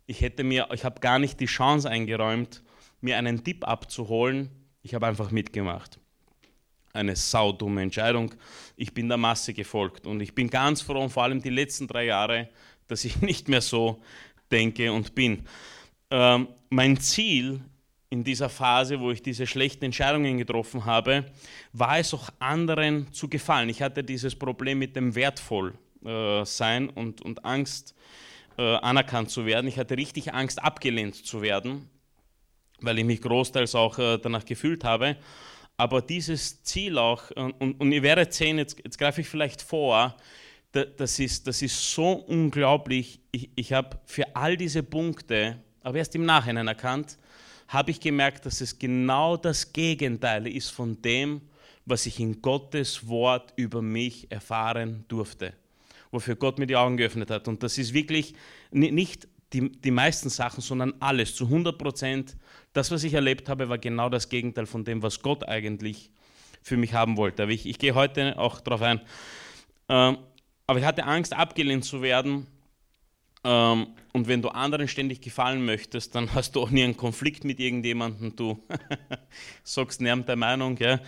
[0.09, 2.65] Ich hätte mir, ich habe gar nicht die Chance eingeräumt,
[3.01, 4.51] mir einen Tipp abzuholen.
[4.83, 6.01] Ich habe einfach mitgemacht.
[6.93, 8.35] Eine saudumme Entscheidung.
[8.75, 12.07] Ich bin der Masse gefolgt und ich bin ganz froh, vor allem die letzten drei
[12.07, 12.49] Jahre,
[12.89, 14.03] dass ich nicht mehr so
[14.51, 15.45] denke und bin.
[16.11, 17.61] Ähm, mein Ziel
[18.11, 21.27] in dieser Phase, wo ich diese schlechten Entscheidungen getroffen habe,
[21.73, 23.69] war es auch anderen zu gefallen.
[23.69, 27.95] Ich hatte dieses Problem mit dem Wertvollsein äh, und, und Angst,
[28.57, 29.67] äh, anerkannt zu werden.
[29.67, 31.89] Ich hatte richtig Angst, abgelehnt zu werden,
[32.81, 35.17] weil ich mich großteils auch äh, danach gefühlt habe.
[35.77, 40.17] Aber dieses Ziel auch, und, und ihr werdet sehen, jetzt, jetzt greife ich vielleicht vor,
[40.73, 43.21] das ist, das ist so unglaublich.
[43.33, 47.17] Ich, ich habe für all diese Punkte, aber erst im Nachhinein erkannt,
[47.69, 51.43] habe ich gemerkt, dass es genau das Gegenteil ist von dem,
[51.85, 55.53] was ich in Gottes Wort über mich erfahren durfte,
[56.11, 57.47] wofür Gott mir die Augen geöffnet hat.
[57.47, 58.35] Und das ist wirklich
[58.71, 62.37] nicht die, die meisten Sachen, sondern alles zu 100 Prozent.
[62.73, 66.11] Das, was ich erlebt habe, war genau das Gegenteil von dem, was Gott eigentlich
[66.63, 67.45] für mich haben wollte.
[67.45, 69.01] Aber ich, ich gehe heute auch darauf ein.
[69.89, 70.19] Ähm,
[70.67, 72.47] aber ich hatte Angst, abgelehnt zu werden
[73.45, 77.45] ähm, und wenn du anderen ständig gefallen möchtest, dann hast du auch nie einen Konflikt
[77.45, 78.35] mit irgendjemandem.
[78.35, 78.63] Du
[79.63, 80.77] sagst niemand der Meinung.
[80.79, 81.01] Ja?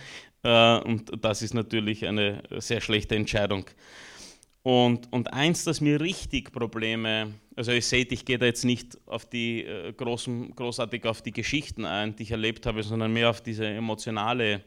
[0.43, 3.65] Äh, und das ist natürlich eine sehr schlechte Entscheidung.
[4.63, 8.95] Und, und eins, das mir richtig Probleme, also ihr seht, ich gehe da jetzt nicht
[9.07, 13.31] auf die äh, großen, großartig auf die Geschichten ein, die ich erlebt habe, sondern mehr
[13.31, 14.61] auf diese emotionale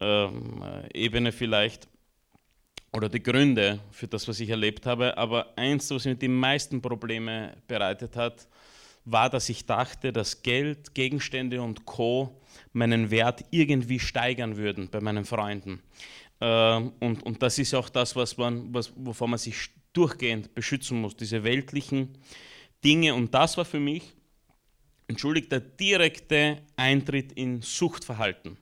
[0.00, 1.88] ähm, Ebene vielleicht
[2.92, 5.16] oder die Gründe für das, was ich erlebt habe.
[5.16, 8.48] Aber eins, was mir die meisten Probleme bereitet hat,
[9.04, 12.40] war, dass ich dachte, dass Geld, Gegenstände und Co.
[12.72, 15.82] meinen Wert irgendwie steigern würden bei meinen Freunden.
[16.40, 21.00] Ähm, und, und das ist auch das, was man, was, wovon man sich durchgehend beschützen
[21.00, 22.18] muss, diese weltlichen
[22.84, 23.14] Dinge.
[23.14, 24.14] Und das war für mich,
[25.08, 28.58] entschuldigt, der direkte Eintritt in Suchtverhalten.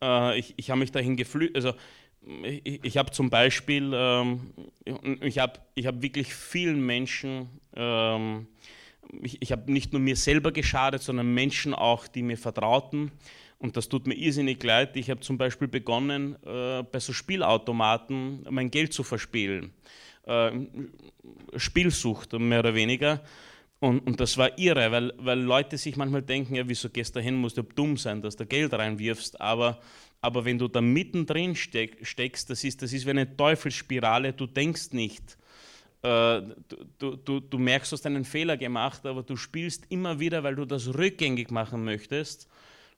[0.00, 1.78] Äh, ich, ich habe mich dahin geflüchtet, also
[2.42, 4.52] ich, ich habe zum Beispiel, ähm,
[5.20, 8.46] ich habe ich hab wirklich vielen Menschen ähm,
[9.22, 13.12] ich, ich habe nicht nur mir selber geschadet, sondern Menschen auch, die mir vertrauten.
[13.58, 14.96] Und das tut mir irrsinnig leid.
[14.96, 19.72] Ich habe zum Beispiel begonnen, äh, bei so Spielautomaten mein Geld zu verspielen.
[20.26, 20.50] Äh,
[21.56, 23.22] Spielsucht, mehr oder weniger.
[23.78, 27.20] Und, und, das war irre, weil, weil Leute sich manchmal denken, ja, wieso gehst du
[27.20, 29.40] hin, musst du dumm sein, dass du Geld reinwirfst.
[29.40, 29.78] Aber,
[30.26, 34.48] aber wenn du da mittendrin steck, steckst, das ist, das ist wie eine Teufelsspirale, du
[34.48, 35.38] denkst nicht.
[36.02, 36.42] Äh,
[36.98, 40.56] du, du, du merkst, du hast einen Fehler gemacht, aber du spielst immer wieder, weil
[40.56, 42.48] du das rückgängig machen möchtest,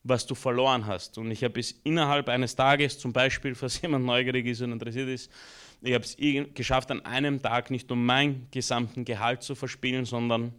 [0.05, 1.19] was du verloren hast.
[1.19, 5.11] Und ich habe es innerhalb eines Tages, zum Beispiel, falls jemand neugierig ist und interessiert
[5.11, 5.31] ist,
[5.83, 6.17] ich habe es
[6.55, 10.55] geschafft, an einem Tag nicht nur meinen gesamten Gehalt zu verspielen, sondern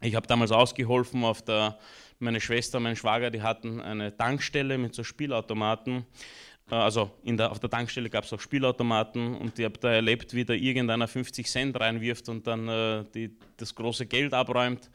[0.00, 1.78] ich habe damals ausgeholfen auf der,
[2.24, 6.04] meine Schwester, mein Schwager, die hatten eine Tankstelle mit so Spielautomaten.
[6.70, 10.34] Äh, also der, auf der Tankstelle gab es auch Spielautomaten und ich habe da erlebt,
[10.34, 14.90] wie da irgendeiner 50 Cent reinwirft und dann äh, die, das große Geld abräumt.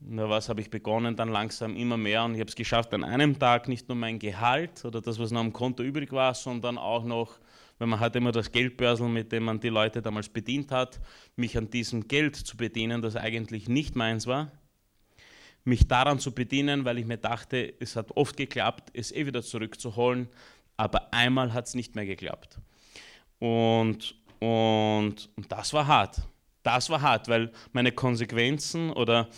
[0.00, 3.02] Na, was habe ich begonnen, dann langsam immer mehr und ich habe es geschafft, an
[3.02, 6.78] einem Tag nicht nur mein Gehalt oder das, was noch am Konto übrig war, sondern
[6.78, 7.40] auch noch
[7.78, 11.00] weil man hat immer das Geldbörsel, mit dem man die Leute damals bedient hat,
[11.36, 14.50] mich an diesem Geld zu bedienen, das eigentlich nicht meins war,
[15.68, 19.42] mich daran zu bedienen, weil ich mir dachte, es hat oft geklappt, es eh wieder
[19.42, 20.28] zurückzuholen,
[20.76, 22.58] aber einmal hat es nicht mehr geklappt.
[23.38, 26.22] Und, und, und das war hart.
[26.62, 29.28] Das war hart, weil meine Konsequenzen oder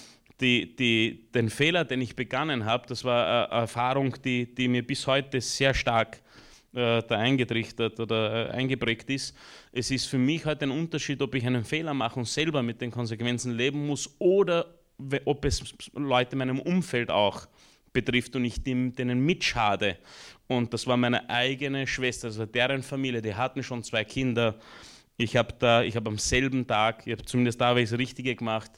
[0.40, 4.86] die, die, den Fehler, den ich begangen habe, das war eine Erfahrung, die, die mir
[4.86, 6.22] bis heute sehr stark
[6.72, 9.36] äh, da eingetrichtert oder äh, eingeprägt ist.
[9.72, 12.80] Es ist für mich halt ein Unterschied, ob ich einen Fehler mache und selber mit
[12.80, 14.79] den Konsequenzen leben muss oder
[15.24, 15.62] ob es
[15.94, 17.46] Leute in meinem Umfeld auch
[17.92, 19.98] betrifft und ich dem, denen mitschade.
[20.46, 24.58] Und das war meine eigene Schwester, also deren Familie, die hatten schon zwei Kinder.
[25.16, 27.98] Ich habe da, ich habe am selben Tag, ich habe zumindest da habe ich das
[27.98, 28.70] Richtige gemacht.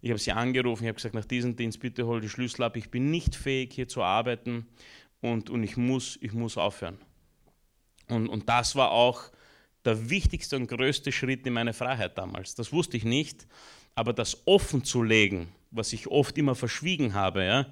[0.00, 2.76] Ich habe sie angerufen, ich habe gesagt, nach diesem Dienst bitte hol die Schlüssel ab.
[2.76, 4.66] Ich bin nicht fähig hier zu arbeiten
[5.20, 6.98] und, und ich muss, ich muss aufhören.
[8.08, 9.30] Und, und das war auch
[9.84, 12.54] der wichtigste und größte Schritt in meine Freiheit damals.
[12.54, 13.46] Das wusste ich nicht,
[13.94, 17.66] aber das offen zu legen, was ich oft immer verschwiegen habe, ja,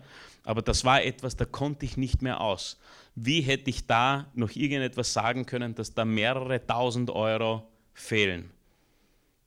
[0.45, 2.79] aber das war etwas, da konnte ich nicht mehr aus.
[3.15, 8.51] Wie hätte ich da noch irgendetwas sagen können, dass da mehrere tausend Euro fehlen?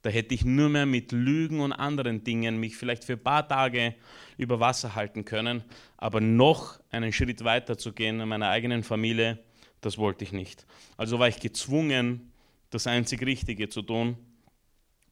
[0.01, 3.47] Da hätte ich nur mehr mit Lügen und anderen Dingen mich vielleicht für ein paar
[3.47, 3.95] Tage
[4.37, 5.63] über Wasser halten können,
[5.97, 9.39] aber noch einen Schritt weiter zu gehen in meiner eigenen Familie,
[9.81, 10.65] das wollte ich nicht.
[10.97, 12.31] Also war ich gezwungen,
[12.69, 14.17] das einzig Richtige zu tun.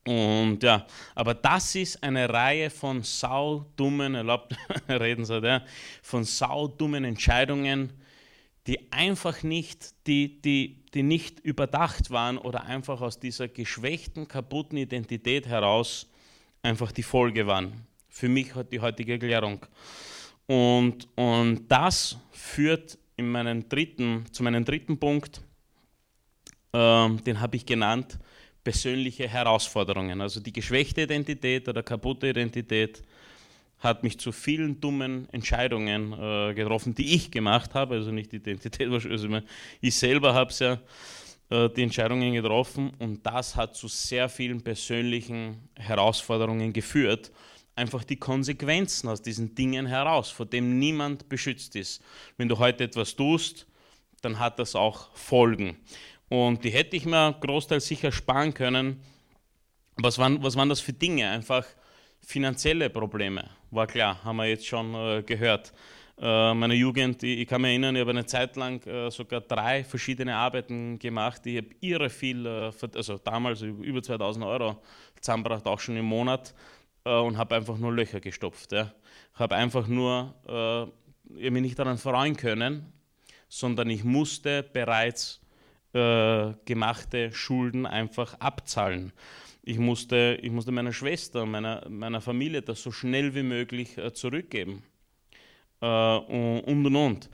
[0.07, 4.55] Und ja, aber das ist eine Reihe von saudummen, erlaubt
[4.89, 5.61] reden Sie, ja,
[6.01, 7.91] von saudummen Entscheidungen,
[8.67, 14.77] die einfach nicht, die, die, die nicht überdacht waren oder einfach aus dieser geschwächten, kaputten
[14.77, 16.07] Identität heraus
[16.63, 17.85] einfach die Folge waren.
[18.07, 19.65] Für mich hat die heutige Erklärung.
[20.45, 25.41] Und, und das führt in meinen dritten, zu meinem dritten Punkt,
[26.71, 28.17] ähm, den habe ich genannt,
[28.67, 30.19] persönliche Herausforderungen.
[30.19, 33.01] Also die geschwächte Identität oder kaputte Identität
[33.79, 38.35] hat mich zu vielen dummen Entscheidungen äh, getroffen, die ich gemacht habe, also nicht die
[38.35, 39.29] Identität, also
[39.79, 40.79] ich selber habe es ja
[41.49, 47.31] äh, die Entscheidungen getroffen und das hat zu sehr vielen persönlichen Herausforderungen geführt
[47.73, 52.01] einfach die Konsequenzen aus diesen Dingen heraus, vor dem niemand beschützt ist.
[52.35, 53.65] Wenn du heute etwas tust,
[54.21, 55.77] dann hat das auch Folgen.
[56.29, 59.01] Und die hätte ich mir großteils sicher sparen können.
[59.95, 61.29] Was waren, was waren das für Dinge?
[61.29, 61.65] Einfach
[62.21, 65.71] finanzielle Probleme, war klar, haben wir jetzt schon äh, gehört.
[66.19, 69.41] Äh, meine Jugend, ich, ich, kann mich erinnern, ich habe eine Zeit lang äh, sogar
[69.41, 71.45] drei verschiedene Arbeiten gemacht.
[71.45, 74.81] Ich habe irre viel, äh, also damals über 2000 Euro
[75.21, 76.53] zusammengebracht, auch schon im Monat
[77.05, 78.71] äh, und habe einfach nur Löcher gestopft.
[78.71, 78.93] Ja.
[79.35, 80.91] Habe einfach nur äh,
[81.35, 82.91] ich mich nicht daran freuen können,
[83.47, 85.41] sondern ich musste bereits
[85.93, 89.13] äh, gemachte Schulden einfach abzahlen.
[89.63, 94.13] Ich musste, ich musste meiner Schwester, meiner, meiner Familie das so schnell wie möglich äh,
[94.13, 94.83] zurückgeben.
[95.81, 97.29] Äh, und und und.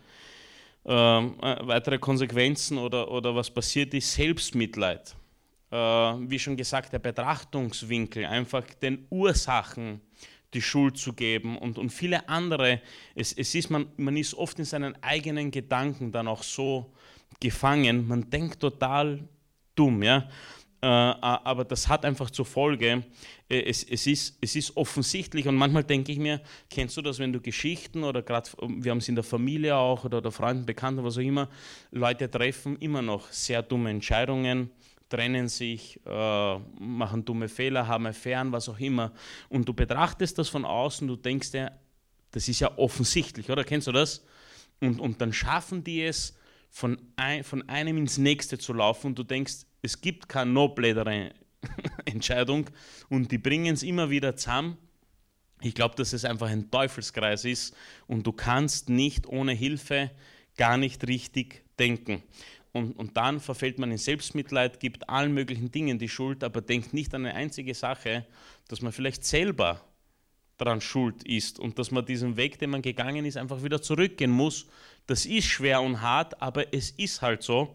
[0.85, 5.15] Ähm, äh, weitere Konsequenzen oder, oder was passiert ist, Selbstmitleid
[5.75, 10.01] wie schon gesagt, der Betrachtungswinkel, einfach den Ursachen
[10.53, 12.81] die Schuld zu geben und, und viele andere.
[13.15, 16.93] Es, es ist, man, man ist oft in seinen eigenen Gedanken dann auch so
[17.39, 19.27] gefangen, man denkt total
[19.75, 20.27] dumm, ja.
[20.81, 23.05] Äh, aber das hat einfach zur Folge,
[23.47, 27.19] äh, es, es, ist, es ist offensichtlich und manchmal denke ich mir, kennst du das,
[27.19, 30.65] wenn du Geschichten oder gerade, wir haben es in der Familie auch oder, oder Freunden,
[30.65, 31.47] Bekannten, was auch immer,
[31.91, 34.71] Leute treffen immer noch sehr dumme Entscheidungen,
[35.07, 39.13] trennen sich, äh, machen dumme Fehler, haben fern, was auch immer.
[39.47, 41.71] Und du betrachtest das von außen, du denkst dir,
[42.31, 43.63] das ist ja offensichtlich, oder?
[43.63, 44.25] Kennst du das?
[44.81, 46.35] Und, und dann schaffen die es,
[46.73, 51.31] von, ein, von einem ins nächste zu laufen und du denkst, es gibt keine nobledere
[52.05, 52.65] Entscheidung
[53.09, 54.77] und die bringen es immer wieder zusammen.
[55.61, 57.75] Ich glaube, dass es einfach ein Teufelskreis ist
[58.07, 60.09] und du kannst nicht ohne Hilfe
[60.57, 62.23] gar nicht richtig denken.
[62.71, 66.91] Und, und dann verfällt man in Selbstmitleid, gibt allen möglichen Dingen die Schuld, aber denkt
[66.91, 68.25] nicht an eine einzige Sache,
[68.67, 69.79] dass man vielleicht selber
[70.57, 74.31] daran schuld ist und dass man diesen Weg, den man gegangen ist, einfach wieder zurückgehen
[74.31, 74.67] muss.
[75.05, 77.73] Das ist schwer und hart, aber es ist halt so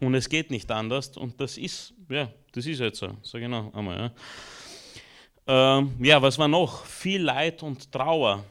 [0.00, 3.16] und es geht nicht anders und das ist, ja, das ist jetzt so.
[3.22, 5.78] So genau, einmal, ja.
[5.78, 6.84] Ähm, ja, was war noch?
[6.84, 8.44] Viel Leid und Trauer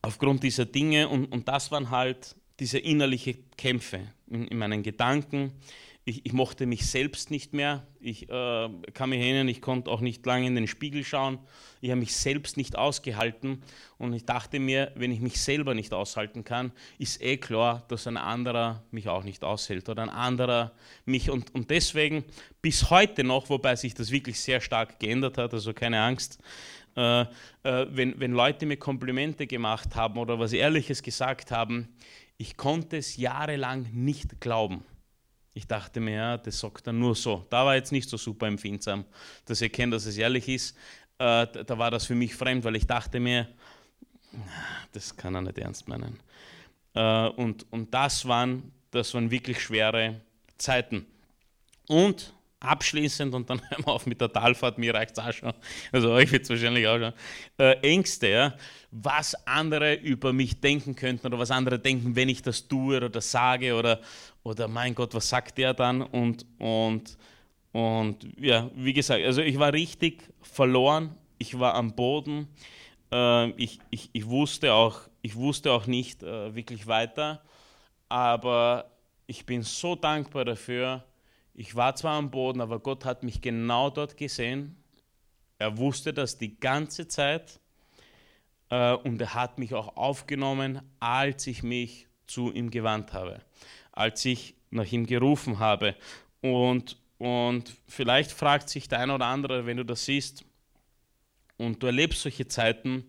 [0.00, 5.52] aufgrund dieser Dinge und, und das waren halt diese innerliche Kämpfe in, in meinen Gedanken.
[6.04, 7.86] Ich, ich, mochte mich selbst nicht mehr.
[8.00, 11.38] Ich äh, kann mich erinnern, ich konnte auch nicht lange in den Spiegel schauen.
[11.80, 13.62] Ich habe mich selbst nicht ausgehalten
[13.98, 18.08] und ich dachte mir, wenn ich mich selber nicht aushalten kann, ist eh klar, dass
[18.08, 20.72] ein anderer mich auch nicht aushält oder ein anderer
[21.04, 21.30] mich.
[21.30, 22.24] Und, und deswegen
[22.62, 26.40] bis heute noch, wobei sich das wirklich sehr stark geändert hat, also keine Angst,
[26.96, 27.26] äh, äh,
[27.62, 31.88] wenn, wenn Leute mir Komplimente gemacht haben oder was Ehrliches gesagt haben,
[32.38, 34.84] ich konnte es jahrelang nicht glauben.
[35.54, 37.46] Ich dachte mir, ja, das sagt er nur so.
[37.50, 39.04] Da war jetzt nicht so super empfindsam,
[39.44, 40.76] dass ihr kennt, dass es ehrlich ist.
[41.18, 43.48] Äh, da war das für mich fremd, weil ich dachte mir,
[44.92, 46.18] das kann er nicht ernst meinen.
[46.94, 50.20] Äh, und, und das, waren, das waren wirklich schwere
[50.56, 51.06] Zeiten.
[51.86, 55.52] Und abschließend, und dann hören wir auf mit der Talfahrt, mir reicht es auch schon,
[55.90, 57.12] also euch wird es wahrscheinlich auch schon,
[57.58, 58.54] äh, Ängste, ja,
[58.90, 63.20] was andere über mich denken könnten oder was andere denken, wenn ich das tue oder
[63.20, 64.00] sage oder,
[64.42, 66.02] oder mein Gott, was sagt der dann?
[66.02, 67.16] Und, und,
[67.72, 72.48] und ja, wie gesagt, also ich war richtig verloren, ich war am Boden,
[73.12, 77.42] äh, ich, ich, ich, wusste auch, ich wusste auch nicht äh, wirklich weiter,
[78.08, 78.90] aber
[79.26, 81.04] ich bin so dankbar dafür,
[81.54, 84.76] ich war zwar am Boden, aber Gott hat mich genau dort gesehen.
[85.58, 87.60] Er wusste das die ganze Zeit
[88.70, 93.42] äh, und er hat mich auch aufgenommen, als ich mich zu ihm gewandt habe,
[93.92, 95.94] als ich nach ihm gerufen habe.
[96.40, 100.44] Und, und vielleicht fragt sich der eine oder andere, wenn du das siehst
[101.58, 103.04] und du erlebst solche Zeiten,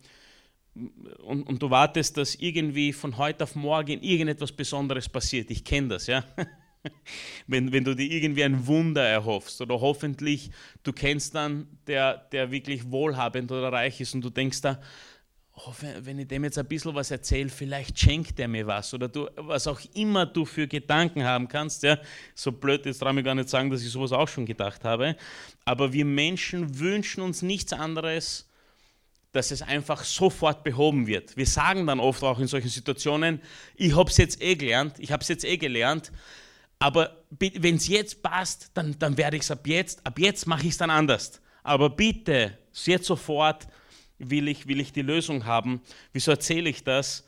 [1.23, 5.51] und, und, du wartest, dass irgendwie von heute auf morgen irgendetwas Besonderes passiert.
[5.51, 6.23] Ich kenne das, ja.
[7.47, 10.51] wenn, wenn du dir irgendwie ein Wunder erhoffst oder hoffentlich
[10.83, 14.79] du kennst dann, der, der wirklich wohlhabend oder reich ist und du denkst da,
[15.55, 19.07] oh, wenn ich dem jetzt ein bisschen was erzähle, vielleicht schenkt er mir was oder
[19.07, 21.83] du, was auch immer du für Gedanken haben kannst.
[21.83, 21.97] Ja,
[22.35, 25.15] so blöd, jetzt traue ich gar nicht sagen, dass ich sowas auch schon gedacht habe.
[25.65, 28.47] Aber wir Menschen wünschen uns nichts anderes,
[29.31, 31.35] dass es einfach sofort behoben wird.
[31.35, 33.41] Wir sagen dann oft auch in solchen Situationen,
[33.75, 36.11] ich habe es jetzt eh gelernt, ich habe es jetzt eh gelernt,
[36.83, 40.63] aber wenn es jetzt passt, dann, dann werde ich es ab jetzt, ab jetzt mache
[40.63, 41.41] ich es dann anders.
[41.63, 43.69] Aber bitte, jetzt sofort
[44.17, 45.79] will ich, will ich die Lösung haben.
[46.11, 47.25] Wieso erzähle ich das?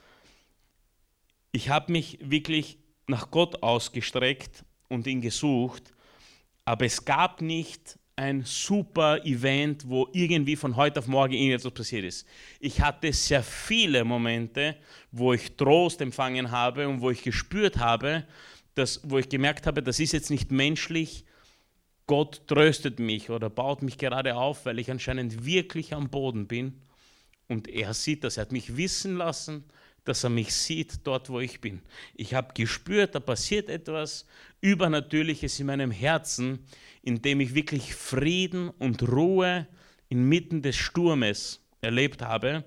[1.53, 5.93] Ich habe mich wirklich nach Gott ausgestreckt und ihn gesucht,
[6.65, 12.03] aber es gab nicht ein super Event, wo irgendwie von heute auf morgen irgendetwas passiert
[12.03, 12.27] ist.
[12.59, 14.75] Ich hatte sehr viele Momente,
[15.13, 18.25] wo ich Trost empfangen habe und wo ich gespürt habe,
[18.75, 21.25] das, wo ich gemerkt habe, das ist jetzt nicht menschlich,
[22.07, 26.81] Gott tröstet mich oder baut mich gerade auf, weil ich anscheinend wirklich am Boden bin.
[27.47, 28.37] Und er sieht das.
[28.37, 29.63] Er hat mich wissen lassen,
[30.03, 31.81] dass er mich sieht dort, wo ich bin.
[32.15, 34.27] Ich habe gespürt, da passiert etwas
[34.61, 36.59] Übernatürliches in meinem Herzen,
[37.01, 39.67] in dem ich wirklich Frieden und Ruhe
[40.07, 42.65] inmitten des Sturmes erlebt habe.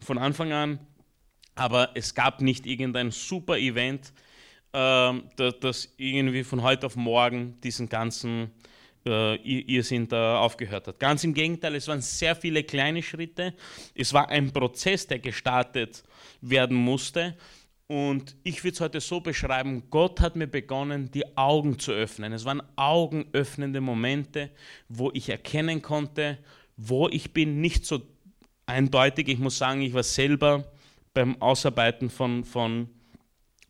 [0.00, 0.78] Von Anfang an.
[1.54, 4.12] Aber es gab nicht irgendein super Event,
[4.72, 8.50] ähm, dass irgendwie von heute auf morgen diesen ganzen
[9.06, 10.98] äh, Irrsinn da aufgehört hat.
[10.98, 13.54] Ganz im Gegenteil, es waren sehr viele kleine Schritte.
[13.94, 16.02] Es war ein Prozess, der gestartet
[16.40, 17.36] werden musste.
[17.86, 22.34] Und ich würde es heute so beschreiben, Gott hat mir begonnen, die Augen zu öffnen.
[22.34, 24.50] Es waren augenöffnende Momente,
[24.88, 26.36] wo ich erkennen konnte,
[26.76, 27.62] wo ich bin.
[27.62, 28.02] Nicht so
[28.66, 30.70] eindeutig, ich muss sagen, ich war selber
[31.14, 32.90] beim Ausarbeiten von, von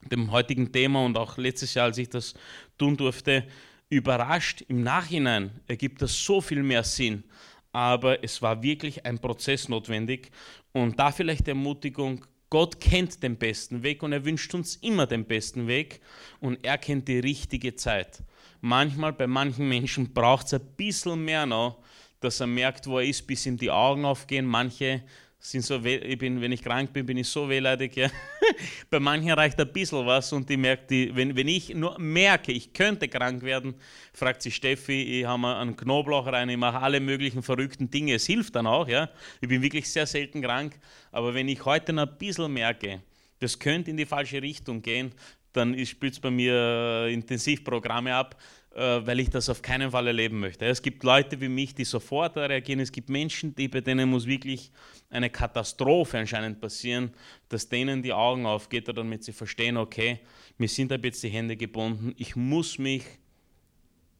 [0.02, 2.34] dem heutigen Thema und auch letztes Jahr, als ich das
[2.76, 3.46] tun durfte,
[3.90, 4.62] überrascht.
[4.68, 7.24] Im Nachhinein ergibt das so viel mehr Sinn.
[7.72, 10.30] Aber es war wirklich ein Prozess notwendig.
[10.72, 15.26] Und da vielleicht Ermutigung, Gott kennt den besten Weg und er wünscht uns immer den
[15.26, 16.00] besten Weg
[16.40, 18.22] und er kennt die richtige Zeit.
[18.60, 21.78] Manchmal, bei manchen Menschen braucht es ein bisschen mehr noch,
[22.20, 24.46] dass er merkt, wo er ist, bis ihm die Augen aufgehen.
[24.46, 25.02] Manche
[25.40, 27.94] sind so, ich bin, wenn ich krank bin, bin ich so wehleidig.
[27.96, 28.10] Ja.
[28.90, 32.50] Bei manchen reicht ein bisschen was und die merkt, die, wenn, wenn ich nur merke,
[32.50, 33.74] ich könnte krank werden,
[34.12, 38.14] fragt sie Steffi, ich habe einen Knoblauch rein, ich mache alle möglichen verrückten Dinge.
[38.14, 38.88] Es hilft dann auch.
[38.88, 39.08] Ja.
[39.40, 40.78] Ich bin wirklich sehr selten krank,
[41.12, 43.00] aber wenn ich heute noch ein bisschen merke,
[43.38, 45.12] das könnte in die falsche Richtung gehen,
[45.52, 48.36] dann spielt es bei mir Intensivprogramme ab
[48.78, 50.64] weil ich das auf keinen Fall erleben möchte.
[50.64, 52.80] Es gibt Leute wie mich, die sofort reagieren.
[52.80, 54.70] Es gibt Menschen, die, bei denen muss wirklich
[55.10, 57.10] eine Katastrophe anscheinend passieren,
[57.48, 60.20] dass denen die Augen aufgeht, damit sie verstehen, okay,
[60.58, 63.04] mir sind ab jetzt die Hände gebunden, ich muss mich,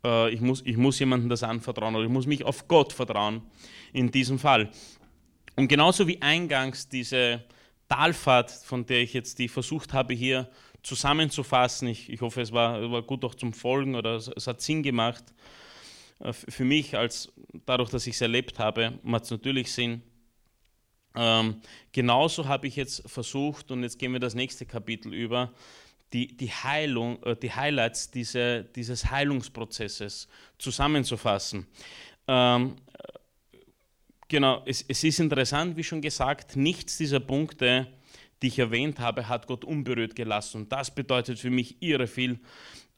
[0.05, 3.43] äh, ich, muss, ich muss jemandem das anvertrauen oder ich muss mich auf Gott vertrauen
[3.93, 4.71] in diesem Fall.
[5.57, 7.45] Und genauso wie eingangs diese
[7.89, 10.49] Talfahrt, von der ich jetzt die versucht habe hier
[10.83, 11.89] zusammenzufassen.
[11.89, 14.83] Ich, ich hoffe, es war, war, gut auch zum Folgen oder es, es hat Sinn
[14.83, 15.25] gemacht.
[16.21, 17.33] Äh, für mich, als
[17.67, 20.03] dadurch, dass ich es erlebt habe, macht es natürlich Sinn.
[21.15, 21.61] Ähm,
[21.93, 25.53] genauso habe ich jetzt versucht, und jetzt gehen wir das nächste Kapitel über,
[26.13, 31.67] die, die, Heilung, äh, die Highlights diese, dieses Heilungsprozesses zusammenzufassen.
[32.27, 32.77] Ähm,
[34.29, 37.89] genau, es, es ist interessant, wie schon gesagt, nichts dieser Punkte
[38.43, 40.63] die ich erwähnt habe, hat Gott unberührt gelassen.
[40.63, 42.39] Und das bedeutet für mich irre viel.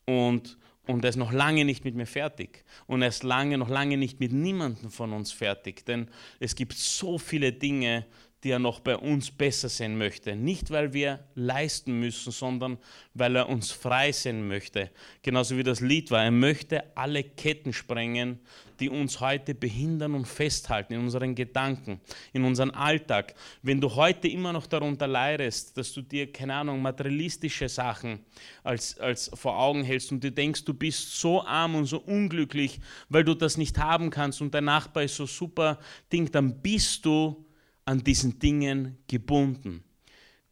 [0.05, 2.65] Und, und er ist noch lange nicht mit mir fertig.
[2.87, 5.87] Und er ist lange, noch lange nicht mit niemandem von uns fertig.
[5.87, 8.07] Denn es gibt so viele Dinge,
[8.43, 10.35] die er noch bei uns besser sehen möchte.
[10.35, 12.79] Nicht, weil wir leisten müssen, sondern
[13.15, 14.91] weil er uns frei sehen möchte.
[15.23, 16.25] Genauso wie das Lied war.
[16.25, 18.41] Er möchte alle Ketten sprengen,
[18.81, 22.01] die uns heute behindern und festhalten in unseren Gedanken,
[22.33, 23.35] in unserem Alltag.
[23.63, 28.21] Wenn du heute immer noch darunter leidest, dass du dir, keine Ahnung, materialistische Sachen
[28.65, 32.81] als, als vor Augen hältst und du denkst, du bist so arm und so unglücklich,
[33.11, 35.79] weil du das nicht haben kannst und dein Nachbar ist so super
[36.11, 37.45] Ding, dann bist du
[37.91, 39.83] an diesen Dingen gebunden.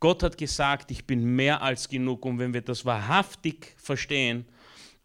[0.01, 2.25] Gott hat gesagt, ich bin mehr als genug.
[2.25, 4.45] Und wenn wir das wahrhaftig verstehen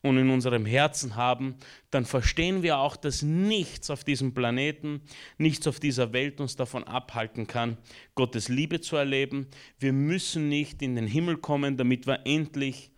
[0.02, 1.58] und in unserem Herzen haben,
[1.92, 5.02] dann verstehen wir auch, dass nichts auf diesem Planeten,
[5.38, 7.78] nichts auf dieser Welt uns davon abhalten kann,
[8.16, 9.48] Gottes Liebe zu erleben.
[9.78, 12.90] Wir müssen nicht in den Himmel kommen, damit wir endlich,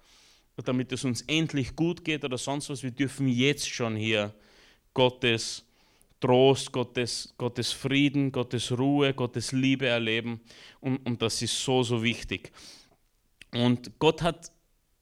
[0.63, 2.83] damit es uns endlich gut geht oder sonst was.
[2.83, 4.33] Wir dürfen jetzt schon hier
[4.93, 5.65] Gottes
[6.19, 10.41] Trost, Gottes, Gottes Frieden, Gottes Ruhe, Gottes Liebe erleben.
[10.79, 12.51] Und, und das ist so, so wichtig.
[13.53, 14.51] Und Gott hat,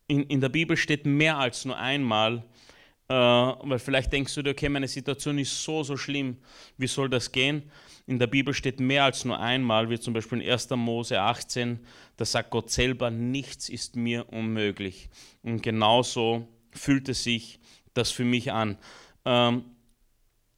[0.08, 2.44] in, in der Bibel steht mehr als nur einmal,
[3.10, 6.38] äh, weil vielleicht denkst du dir, okay, meine Situation ist so, so schlimm,
[6.78, 7.72] wie soll das gehen?
[8.06, 10.70] In der Bibel steht mehr als nur einmal, wie zum Beispiel in 1.
[10.72, 11.80] Mose 18,
[12.18, 15.10] da sagt Gott selber, nichts ist mir unmöglich.
[15.42, 17.60] Und genauso fühlt es sich
[17.94, 18.78] das für mich an.
[19.26, 19.64] Ähm,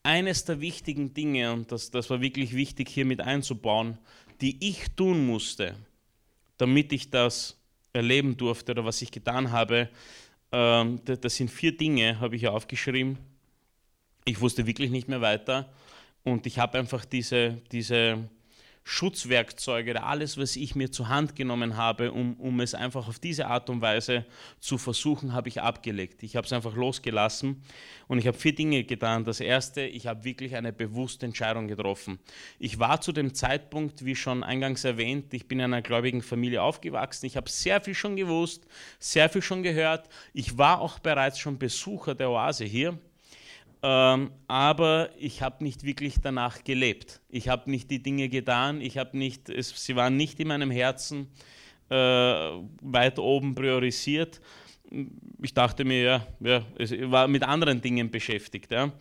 [0.06, 3.98] eines der wichtigen Dinge, und das, das war wirklich wichtig hier mit einzubauen,
[4.40, 5.76] die ich tun musste,
[6.58, 7.60] damit ich das
[7.92, 9.90] erleben durfte oder was ich getan habe,
[10.52, 13.18] ähm, das sind vier Dinge, habe ich aufgeschrieben.
[14.26, 15.72] Ich wusste wirklich nicht mehr weiter
[16.24, 18.30] und ich habe einfach diese, diese
[18.88, 23.18] Schutzwerkzeuge oder alles, was ich mir zur Hand genommen habe, um, um es einfach auf
[23.18, 24.26] diese Art und Weise
[24.60, 26.22] zu versuchen, habe ich abgelegt.
[26.22, 27.64] Ich habe es einfach losgelassen
[28.08, 29.26] und ich habe vier Dinge getan.
[29.26, 32.20] Das erste, ich habe wirklich eine bewusste Entscheidung getroffen.
[32.60, 36.62] Ich war zu dem Zeitpunkt, wie schon eingangs erwähnt, ich bin in einer gläubigen Familie
[36.62, 37.26] aufgewachsen.
[37.26, 38.68] Ich habe sehr viel schon gewusst,
[39.00, 40.08] sehr viel schon gehört.
[40.32, 43.00] Ich war auch bereits schon Besucher der Oase hier
[43.88, 47.22] ähm, aber ich habe nicht wirklich danach gelebt.
[47.30, 50.72] Ich habe nicht die Dinge getan, ich habe nicht, es, sie waren nicht in meinem
[50.72, 51.28] Herzen
[51.90, 54.42] äh, weit oben priorisiert.
[55.40, 58.72] Ich dachte mir, ja, ja, es war mit anderen Dingen beschäftigt.
[58.72, 58.92] Ja.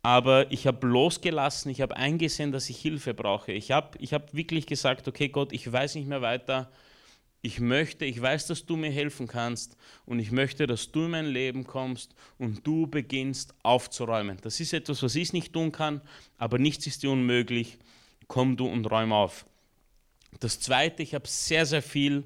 [0.00, 3.52] Aber ich habe losgelassen, ich habe eingesehen, dass ich Hilfe brauche.
[3.52, 6.70] Ich habe ich hab wirklich gesagt, okay Gott, ich weiß nicht mehr weiter,
[7.44, 9.76] ich möchte, ich weiß, dass du mir helfen kannst
[10.06, 14.38] und ich möchte, dass du in mein Leben kommst und du beginnst aufzuräumen.
[14.42, 16.00] Das ist etwas, was ich nicht tun kann,
[16.38, 17.78] aber nichts ist dir unmöglich.
[18.28, 19.44] Komm du und räum auf.
[20.38, 22.24] Das Zweite, ich habe sehr, sehr viel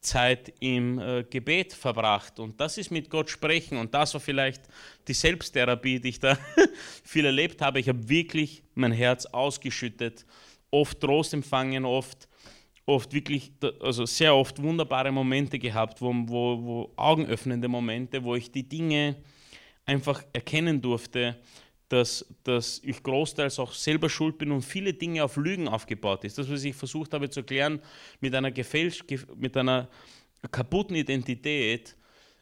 [0.00, 4.62] Zeit im äh, Gebet verbracht und das ist mit Gott sprechen und das war vielleicht
[5.06, 6.36] die Selbsttherapie, die ich da
[7.04, 7.78] viel erlebt habe.
[7.78, 10.26] Ich habe wirklich mein Herz ausgeschüttet,
[10.70, 12.28] oft Trost empfangen, oft
[12.86, 18.50] oft wirklich, also sehr oft wunderbare Momente gehabt, wo, wo, wo augenöffnende Momente, wo ich
[18.50, 19.16] die Dinge
[19.84, 21.36] einfach erkennen durfte,
[21.88, 26.38] dass, dass ich großteils auch selber schuld bin und viele Dinge auf Lügen aufgebaut ist.
[26.38, 27.80] Das, was ich versucht habe zu erklären
[28.20, 29.04] mit einer, gefälsch,
[29.36, 29.88] mit einer
[30.50, 31.96] kaputten Identität,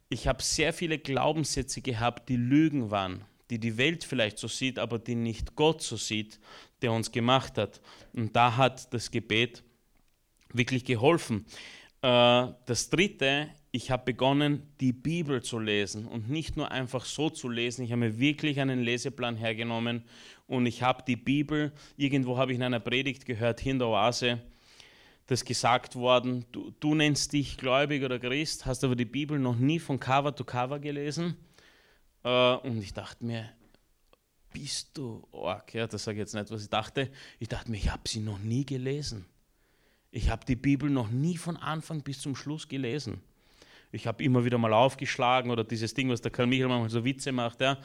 [0.08, 4.78] ich habe sehr viele Glaubenssätze gehabt, die Lügen waren, die die Welt vielleicht so sieht,
[4.78, 6.38] aber die nicht Gott so sieht,
[6.82, 7.80] der uns gemacht hat.
[8.12, 9.62] Und da hat das Gebet
[10.54, 11.44] wirklich geholfen.
[12.00, 17.28] Äh, das Dritte, ich habe begonnen, die Bibel zu lesen und nicht nur einfach so
[17.28, 17.84] zu lesen.
[17.84, 20.04] Ich habe mir wirklich einen Leseplan hergenommen
[20.46, 23.88] und ich habe die Bibel, irgendwo habe ich in einer Predigt gehört, hier in der
[23.88, 24.40] Oase,
[25.26, 29.56] das gesagt worden, du, du nennst dich gläubig oder Christ, hast aber die Bibel noch
[29.56, 31.36] nie von Cover to Cover gelesen.
[32.22, 33.50] Äh, und ich dachte mir,
[34.52, 35.74] bist du arg?
[35.74, 37.10] Ja, das sage ich jetzt nicht, was ich dachte.
[37.38, 39.26] Ich dachte mir, ich habe sie noch nie gelesen.
[40.16, 43.20] Ich habe die Bibel noch nie von Anfang bis zum Schluss gelesen.
[43.90, 47.04] Ich habe immer wieder mal aufgeschlagen oder dieses Ding, was der Karl Michael manchmal so
[47.04, 47.78] Witze macht, ja,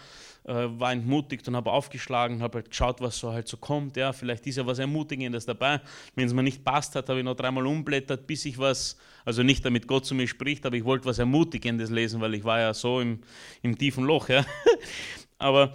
[0.43, 3.97] äh, war entmutigt und habe aufgeschlagen, habe halt geschaut, was so halt so kommt.
[3.97, 5.81] Ja, vielleicht ist ja was Ermutigendes dabei.
[6.13, 9.41] Wenn es mir nicht passt hat, habe ich noch dreimal umblättert, bis ich was, also
[9.41, 12.59] nicht damit Gott zu mir spricht, aber ich wollte was Ermutigendes lesen, weil ich war
[12.59, 13.21] ja so im,
[13.63, 14.29] im tiefen Loch.
[14.29, 14.45] Ja.
[15.39, 15.73] aber,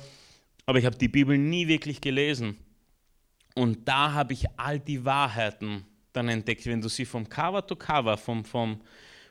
[0.66, 2.58] aber ich habe die Bibel nie wirklich gelesen.
[3.56, 5.84] Und da habe ich all die Wahrheiten
[6.14, 8.80] dann entdeckt, wenn du sie vom Cover to Cover, vom, vom,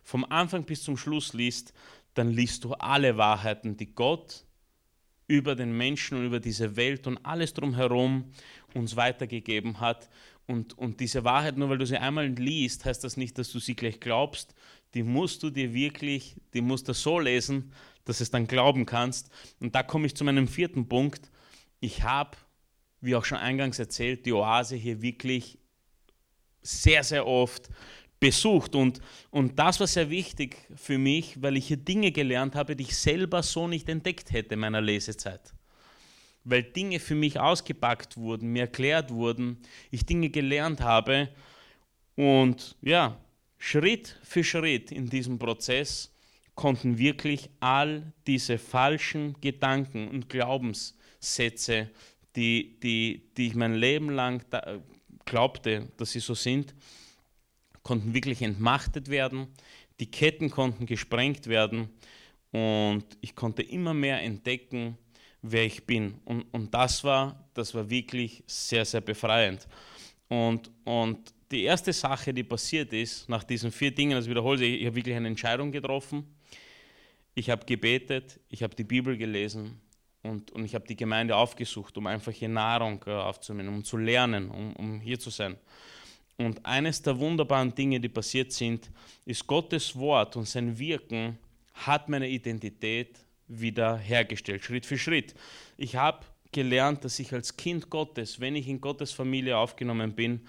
[0.03, 1.73] vom Anfang bis zum Schluss liest,
[2.13, 4.45] dann liest du alle Wahrheiten, die Gott
[5.27, 8.31] über den Menschen und über diese Welt und alles drumherum
[8.73, 10.09] uns weitergegeben hat.
[10.45, 13.59] Und, und diese Wahrheit, nur weil du sie einmal liest, heißt das nicht, dass du
[13.59, 14.53] sie gleich glaubst.
[14.93, 17.71] Die musst du dir wirklich, die musst du so lesen,
[18.03, 19.31] dass es dann glauben kannst.
[19.61, 21.31] Und da komme ich zu meinem vierten Punkt.
[21.79, 22.37] Ich habe,
[22.99, 25.57] wie auch schon eingangs erzählt, die Oase hier wirklich
[26.63, 27.69] sehr, sehr oft
[28.19, 28.73] besucht.
[28.73, 29.01] Und,
[29.31, 32.95] und das war sehr wichtig für mich, weil ich hier Dinge gelernt habe, die ich
[32.97, 35.53] selber so nicht entdeckt hätte in meiner Lesezeit.
[36.45, 39.57] Weil Dinge für mich ausgepackt wurden, mir erklärt wurden,
[39.91, 41.29] ich Dinge gelernt habe
[42.15, 43.17] und ja,
[43.57, 46.13] Schritt für Schritt in diesem Prozess
[46.55, 51.89] konnten wirklich all diese falschen Gedanken und Glaubenssätze,
[52.35, 54.43] die, die, die ich mein Leben lang
[55.25, 56.73] glaubte, dass sie so sind,
[57.83, 59.47] konnten wirklich entmachtet werden,
[59.99, 61.89] die Ketten konnten gesprengt werden
[62.51, 64.97] und ich konnte immer mehr entdecken,
[65.41, 66.15] wer ich bin.
[66.25, 69.67] Und, und das, war, das war wirklich sehr, sehr befreiend.
[70.29, 74.81] Und, und die erste Sache, die passiert ist, nach diesen vier Dingen, das wiederhole ich,
[74.81, 76.25] ich habe wirklich eine Entscheidung getroffen.
[77.35, 79.79] Ich habe gebetet, ich habe die Bibel gelesen
[80.23, 83.97] und, und ich habe die Gemeinde aufgesucht, um einfach hier Nahrung äh, aufzunehmen, um zu
[83.97, 85.57] lernen, um, um hier zu sein.
[86.37, 88.89] Und eines der wunderbaren Dinge, die passiert sind,
[89.25, 91.37] ist Gottes Wort und sein Wirken
[91.73, 95.35] hat meine Identität wieder hergestellt, Schritt für Schritt.
[95.77, 100.41] Ich habe gelernt, dass ich als Kind Gottes, wenn ich in Gottes Familie aufgenommen bin,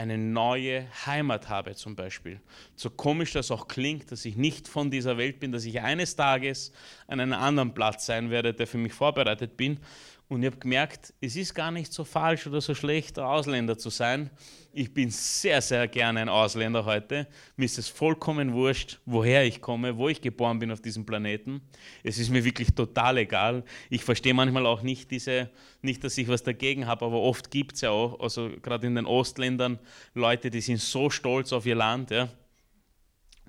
[0.00, 2.40] eine neue Heimat habe zum Beispiel.
[2.74, 6.16] So komisch das auch klingt, dass ich nicht von dieser Welt bin, dass ich eines
[6.16, 6.72] Tages
[7.06, 9.78] an einem anderen Platz sein werde, der für mich vorbereitet bin.
[10.28, 13.90] Und ich habe gemerkt, es ist gar nicht so falsch oder so schlecht, Ausländer zu
[13.90, 14.30] sein,
[14.72, 17.26] ich bin sehr, sehr gerne ein Ausländer heute.
[17.56, 21.60] Mir ist es vollkommen wurscht, woher ich komme, wo ich geboren bin auf diesem Planeten.
[22.02, 23.64] Es ist mir wirklich total egal.
[23.88, 25.50] Ich verstehe manchmal auch nicht diese,
[25.82, 28.94] nicht, dass ich was dagegen habe, aber oft gibt es ja auch, also gerade in
[28.94, 29.78] den Ostländern,
[30.14, 32.28] Leute, die sind so stolz auf ihr Land, ja,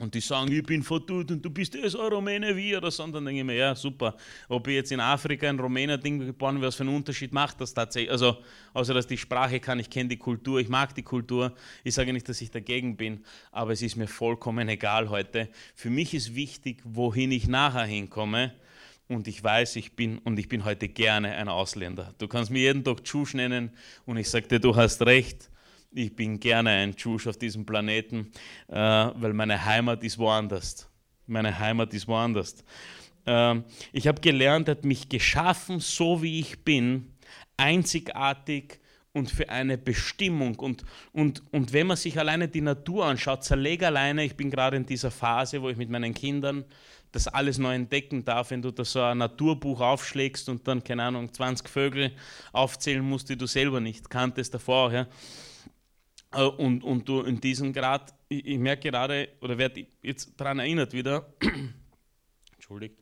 [0.02, 2.90] und die sagen, ich bin dort und du bist eh so ein Rumäne wie oder
[2.90, 3.04] so.
[3.04, 4.18] Und dann denke ich mir, ja, super.
[4.50, 8.12] Ob ich jetzt in Afrika ein Rumäner-Ding geboren was für einen Unterschied macht das tatsächlich?
[8.12, 8.38] Also,
[8.74, 11.54] außer dass die Sprache kann, ich kenne die Kultur, ich mag die Kultur.
[11.84, 15.50] Ich sage nicht, dass ich dagegen bin, aber es ist mir vollkommen egal heute.
[15.76, 18.56] Für mich ist wichtig, wohin ich nachher hinkomme.
[19.08, 22.16] Und ich weiß, ich bin und ich bin heute gerne ein Ausländer.
[22.18, 23.70] Du kannst mir jeden Tag Tschusch nennen
[24.06, 25.51] und ich dir, du hast recht
[25.94, 28.32] ich bin gerne ein Jewish auf diesem Planeten,
[28.68, 30.88] äh, weil meine Heimat ist woanders.
[31.28, 32.64] Meine Heimat ist woanders.
[33.26, 37.14] Ähm, ich habe gelernt, er hat mich geschaffen, so wie ich bin,
[37.58, 38.80] einzigartig
[39.14, 40.56] und für eine Bestimmung.
[40.56, 44.78] Und, und, und wenn man sich alleine die Natur anschaut, zerleg alleine, ich bin gerade
[44.78, 46.64] in dieser Phase, wo ich mit meinen Kindern
[47.12, 51.04] das alles neu entdecken darf, wenn du da so ein Naturbuch aufschlägst und dann, keine
[51.04, 52.14] Ahnung, 20 Vögel
[52.54, 54.94] aufzählen musst, die du selber nicht kanntest davor.
[54.94, 55.08] Ja
[56.32, 60.94] und, und du in diesem Grad, ich, ich merke gerade, oder werde jetzt daran erinnert
[60.94, 61.34] wieder,
[62.54, 62.98] entschuldigt,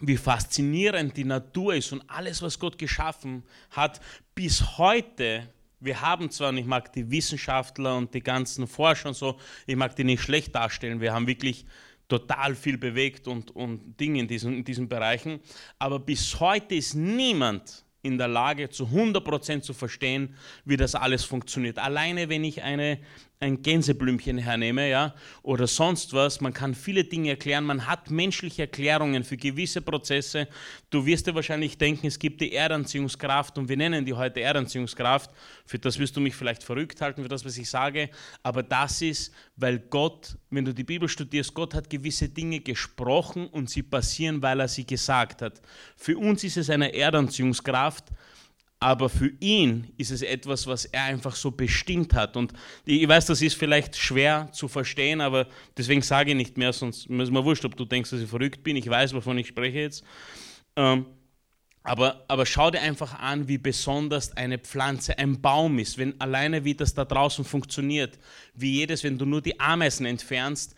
[0.00, 4.00] wie faszinierend die Natur ist und alles, was Gott geschaffen hat,
[4.34, 5.48] bis heute.
[5.78, 9.94] Wir haben zwar, ich mag die Wissenschaftler und die ganzen Forscher und so, ich mag
[9.94, 11.64] die nicht schlecht darstellen, wir haben wirklich
[12.08, 15.40] total viel bewegt und, und Dinge in diesen, in diesen Bereichen.
[15.78, 20.34] Aber bis heute ist niemand in der Lage, zu 100% zu verstehen,
[20.64, 21.78] wie das alles funktioniert.
[21.78, 22.98] Alleine wenn ich eine,
[23.42, 26.40] ein Gänseblümchen hernehme, ja, oder sonst was.
[26.40, 27.64] Man kann viele Dinge erklären.
[27.64, 30.46] Man hat menschliche Erklärungen für gewisse Prozesse.
[30.90, 35.30] Du wirst dir wahrscheinlich denken, es gibt die Erdanziehungskraft und wir nennen die heute Erdanziehungskraft.
[35.66, 38.10] Für das wirst du mich vielleicht verrückt halten, für das, was ich sage.
[38.44, 43.48] Aber das ist, weil Gott, wenn du die Bibel studierst, Gott hat gewisse Dinge gesprochen
[43.48, 45.60] und sie passieren, weil er sie gesagt hat.
[45.96, 48.04] Für uns ist es eine Erdanziehungskraft
[48.82, 52.36] aber für ihn ist es etwas, was er einfach so bestimmt hat.
[52.36, 52.52] Und
[52.84, 57.06] ich weiß, das ist vielleicht schwer zu verstehen, aber deswegen sage ich nicht mehr, sonst
[57.06, 58.74] ist mir wurscht, ob du denkst, dass ich verrückt bin.
[58.76, 60.04] Ich weiß, wovon ich spreche jetzt.
[60.74, 61.06] Ähm,
[61.84, 66.64] aber, aber schau dir einfach an, wie besonders eine Pflanze, ein Baum ist, wenn alleine
[66.64, 68.18] wie das da draußen funktioniert,
[68.54, 70.74] wie jedes, wenn du nur die Ameisen entfernst,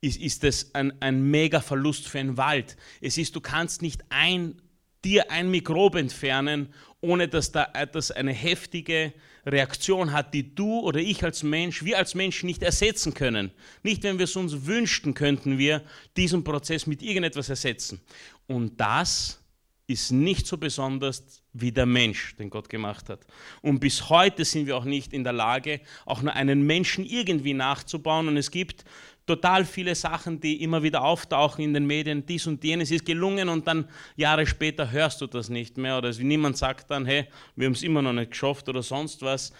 [0.00, 2.76] ist, ist das ein, ein mega Verlust für einen Wald.
[3.00, 4.62] Es ist, du kannst nicht ein,
[5.04, 9.12] dir ein Mikrob entfernen ohne dass da etwas eine heftige
[9.46, 13.52] Reaktion hat, die du oder ich als Mensch, wir als Menschen nicht ersetzen können.
[13.82, 15.84] Nicht, wenn wir es uns wünschten, könnten wir
[16.16, 18.00] diesen Prozess mit irgendetwas ersetzen.
[18.46, 19.40] Und das
[19.86, 23.20] ist nicht so besonders wie der Mensch, den Gott gemacht hat.
[23.62, 27.54] Und bis heute sind wir auch nicht in der Lage, auch nur einen Menschen irgendwie
[27.54, 28.28] nachzubauen.
[28.28, 28.84] Und es gibt
[29.28, 33.48] total viele Sachen, die immer wieder auftauchen in den Medien, dies und jenes ist gelungen
[33.48, 37.66] und dann Jahre später hörst du das nicht mehr oder niemand sagt dann, hey, wir
[37.66, 39.52] haben es immer noch nicht geschafft oder sonst was.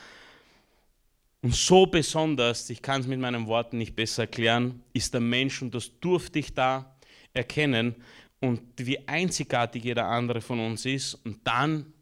[1.42, 5.62] Und so besonders, ich kann es mit meinen Worten nicht besser erklären, ist der Mensch
[5.62, 6.96] und das durfte ich da
[7.32, 7.94] erkennen
[8.40, 11.92] und wie einzigartig jeder andere von uns ist und dann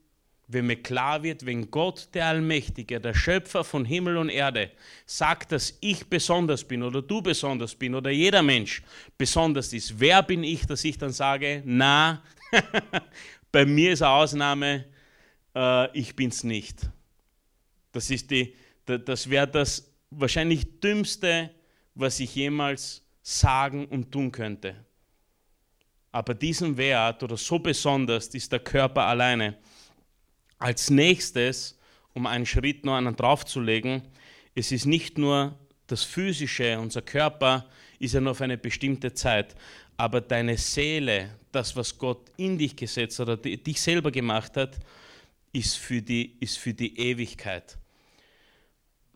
[0.49, 4.71] wenn mir klar wird, wenn Gott, der Allmächtige, der Schöpfer von Himmel und Erde,
[5.05, 8.83] sagt, dass ich besonders bin oder du besonders bin oder jeder Mensch
[9.19, 12.23] besonders ist, wer bin ich, dass ich dann sage, na,
[13.53, 14.85] bei mir ist eine Ausnahme,
[15.55, 16.89] äh, ich bin's nicht.
[17.91, 18.13] Das,
[18.87, 21.51] das wäre das wahrscheinlich dümmste,
[21.95, 24.77] was ich jemals sagen und tun könnte.
[26.13, 29.57] Aber diesen Wert oder so besonders ist der Körper alleine.
[30.59, 31.79] Als nächstes,
[32.15, 34.03] um einen Schritt noch einen draufzulegen,
[34.55, 37.67] es ist nicht nur das Physische, unser Körper
[37.99, 39.55] ist ja nur auf eine bestimmte Zeit,
[39.97, 44.79] aber deine Seele, das, was Gott in dich gesetzt oder dich selber gemacht hat,
[45.53, 47.79] ist für die, ist für die Ewigkeit.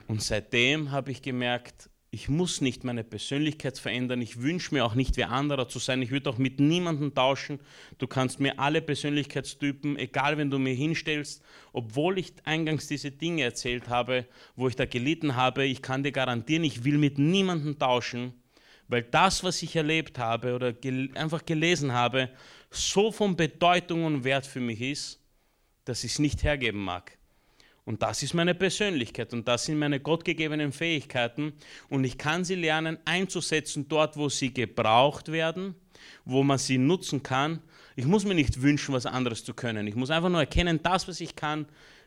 [0.07, 4.21] Und seitdem habe ich gemerkt, ich muss nicht meine Persönlichkeit verändern.
[4.21, 6.03] Ich wünsche mir auch nicht, wer anderer zu sein.
[6.03, 7.61] Ich würde auch mit niemandem tauschen.
[7.99, 11.41] Du kannst mir alle Persönlichkeitstypen, egal wenn du mir hinstellst,
[11.73, 16.11] obwohl ich eingangs diese Dinge erzählt habe, wo ich da gelitten habe, ich kann dir
[16.11, 18.35] garantieren, ich will mit niemandem tauschen,
[18.89, 22.29] weil das, was ich erlebt habe oder gel einfach gelesen habe,
[22.73, 25.21] so von Bedeutung und Wert für mich ist,
[25.85, 27.20] dass ich es nicht hergeben mag.
[27.85, 31.55] Und das ist meine Persönlichkeit und das sind meine gottgegebenen Fähigkeiten.
[31.89, 35.75] Und ich kann sie lernen einzusetzen dort, wo sie gebraucht werden,
[36.25, 37.61] wo man sie nutzen kann.
[37.97, 39.87] Ich muss mir nicht wünschen, was anderes zu können.
[39.87, 41.67] Ich muss einfach nur erkennen, das, was ich kann,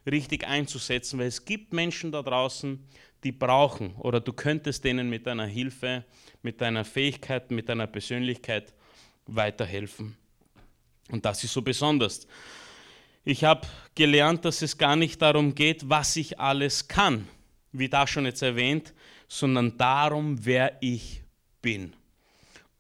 [0.10, 2.80] richtig einzusetzen, weil es gibt Menschen da draußen,
[3.24, 6.04] die brauchen oder du könntest denen mit deiner Hilfe,
[6.42, 8.74] mit deiner Fähigkeit, mit deiner Persönlichkeit
[9.28, 10.18] weiterhelfen.
[11.10, 12.28] Und das ist so besonders.
[13.26, 13.66] Ich habe
[13.96, 17.26] gelernt, dass es gar nicht darum geht, was ich alles kann,
[17.72, 18.94] wie da schon jetzt erwähnt,
[19.30, 21.22] sondern darum, wer ich
[21.62, 21.94] bin.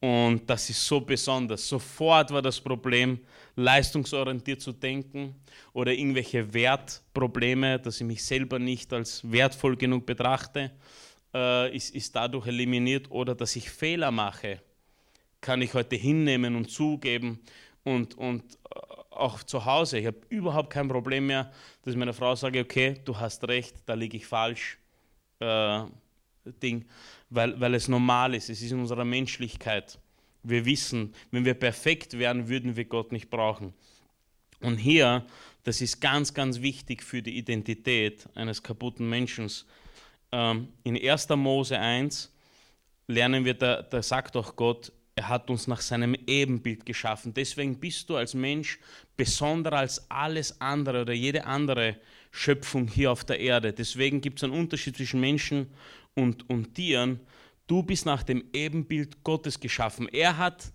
[0.01, 1.65] Und das ist so besonders.
[1.65, 3.19] Sofort war das Problem,
[3.55, 5.33] leistungsorientiert zu denken
[5.71, 10.71] oder irgendwelche Wertprobleme, dass ich mich selber nicht als wertvoll genug betrachte,
[11.33, 13.09] äh, ist, ist dadurch eliminiert.
[13.09, 14.59] Oder dass ich Fehler mache,
[15.39, 17.39] kann ich heute hinnehmen und zugeben
[17.85, 18.43] und, und
[19.15, 19.99] auch zu Hause.
[19.99, 21.51] Ich habe überhaupt kein Problem mehr,
[21.81, 24.77] dass ich meiner Frau sage, okay, du hast recht, da liege ich falsch.
[25.39, 25.83] Äh,
[26.61, 26.85] Ding,
[27.29, 29.97] weil, weil es normal ist, es ist in unserer Menschlichkeit.
[30.43, 33.73] Wir wissen, wenn wir perfekt wären, würden wir Gott nicht brauchen.
[34.59, 35.25] Und hier,
[35.63, 39.49] das ist ganz, ganz wichtig für die Identität eines kaputten Menschen.
[40.31, 41.29] Ähm, in 1.
[41.29, 42.31] Mose 1
[43.07, 47.33] lernen wir, da, da sagt auch Gott, er hat uns nach seinem Ebenbild geschaffen.
[47.33, 48.79] Deswegen bist du als Mensch
[49.15, 51.97] besonderer als alles andere oder jede andere
[52.31, 53.73] Schöpfung hier auf der Erde.
[53.73, 55.69] Deswegen gibt es einen Unterschied zwischen Menschen
[56.15, 57.19] und, und Tieren.
[57.67, 60.07] Du bist nach dem Ebenbild Gottes geschaffen.
[60.09, 60.71] Er hat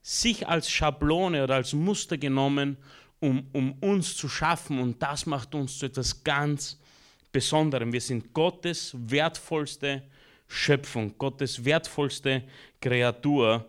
[0.00, 2.78] sich als Schablone oder als Muster genommen,
[3.20, 4.78] um, um uns zu schaffen.
[4.78, 6.78] Und das macht uns zu etwas ganz
[7.30, 7.90] Besonderem.
[7.94, 10.02] Wir sind Gottes wertvollste
[10.48, 12.42] Schöpfung, Gottes wertvollste
[12.78, 13.66] Kreatur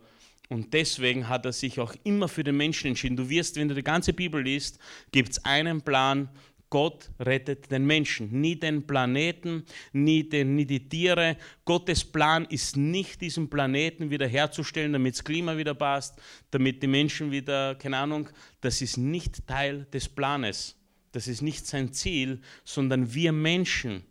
[0.54, 3.16] Und deswegen hat er sich auch immer für den Menschen entschieden.
[3.16, 4.78] Du wirst, wenn du die ganze Bibel liest,
[5.10, 6.28] gibt es einen Plan,
[6.70, 11.38] Gott rettet den Menschen, nie den Planeten, nie, den, nie die Tiere.
[11.64, 17.32] Gottes Plan ist nicht, diesen Planeten wiederherzustellen, damit das Klima wieder passt, damit die Menschen
[17.32, 18.28] wieder, keine Ahnung,
[18.60, 20.76] das ist nicht Teil des Planes.
[21.10, 24.04] Das ist nicht sein Ziel, sondern wir Menschen,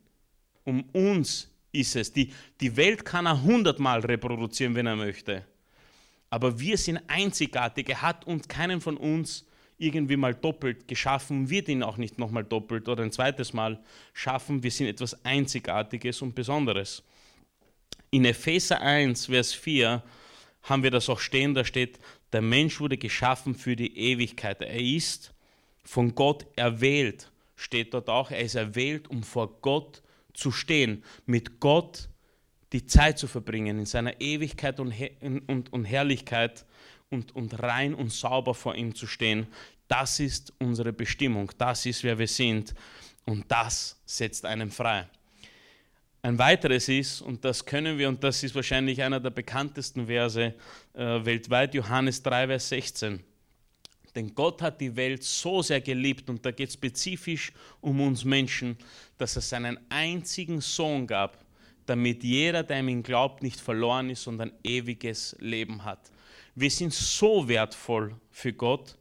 [0.66, 2.12] um uns ist es.
[2.12, 5.46] Die, die Welt kann er hundertmal reproduzieren, wenn er möchte.
[6.34, 7.90] Aber wir sind einzigartig.
[7.90, 9.46] Er hat uns, keinen von uns,
[9.78, 13.80] irgendwie mal doppelt geschaffen, wird ihn auch nicht nochmal doppelt oder ein zweites Mal
[14.14, 14.64] schaffen.
[14.64, 17.04] Wir sind etwas Einzigartiges und Besonderes.
[18.10, 20.02] In Epheser 1, Vers 4
[20.64, 22.00] haben wir das auch stehen, da steht,
[22.32, 24.60] der Mensch wurde geschaffen für die Ewigkeit.
[24.64, 25.36] Er ist
[25.84, 28.32] von Gott erwählt, steht dort auch.
[28.32, 30.02] Er ist erwählt, um vor Gott
[30.34, 32.10] zu stehen, mit Gott
[32.74, 34.94] die Zeit zu verbringen, in seiner Ewigkeit und,
[35.48, 36.66] und, und Herrlichkeit
[37.10, 39.48] und, und rein und sauber vor ihm zu stehen.
[39.88, 42.74] Das ist unsere Bestimmung, das ist, wer wir sind
[43.26, 45.08] und das setzt einen frei.
[46.24, 50.54] Ein weiteres ist, und das können wir, und das ist wahrscheinlich einer der bekanntesten Verse
[50.94, 53.22] äh, weltweit, Johannes 3, Vers 16.
[54.16, 57.52] Denn Gott hat die Welt so sehr geliebt, und da geht es spezifisch
[57.82, 58.78] um uns Menschen,
[59.18, 61.43] dass er seinen einzigen Sohn gab,
[61.86, 66.12] damit jeder, der ihm glaubt, nicht verloren ist, sondern ewiges Leben hat.
[66.56, 68.98] Wir sind so wertvoll für Gott.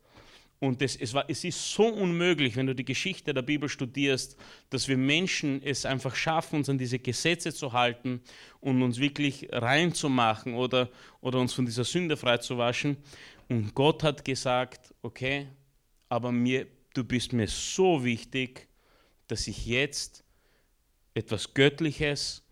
[0.59, 4.37] Und es, es, war, es ist so unmöglich, wenn du die Geschichte der Bibel studierst,
[4.70, 8.20] dass wir Menschen es einfach schaffen, uns an diese Gesetze zu halten
[8.61, 10.89] und uns wirklich reinzumachen oder,
[11.20, 12.97] oder uns von dieser Sünde freizuwaschen.
[13.49, 15.49] Und Gott hat gesagt, okay,
[16.09, 18.68] aber mir, du bist mir so wichtig,
[19.26, 20.22] dass ich jetzt
[21.12, 22.45] etwas Göttliches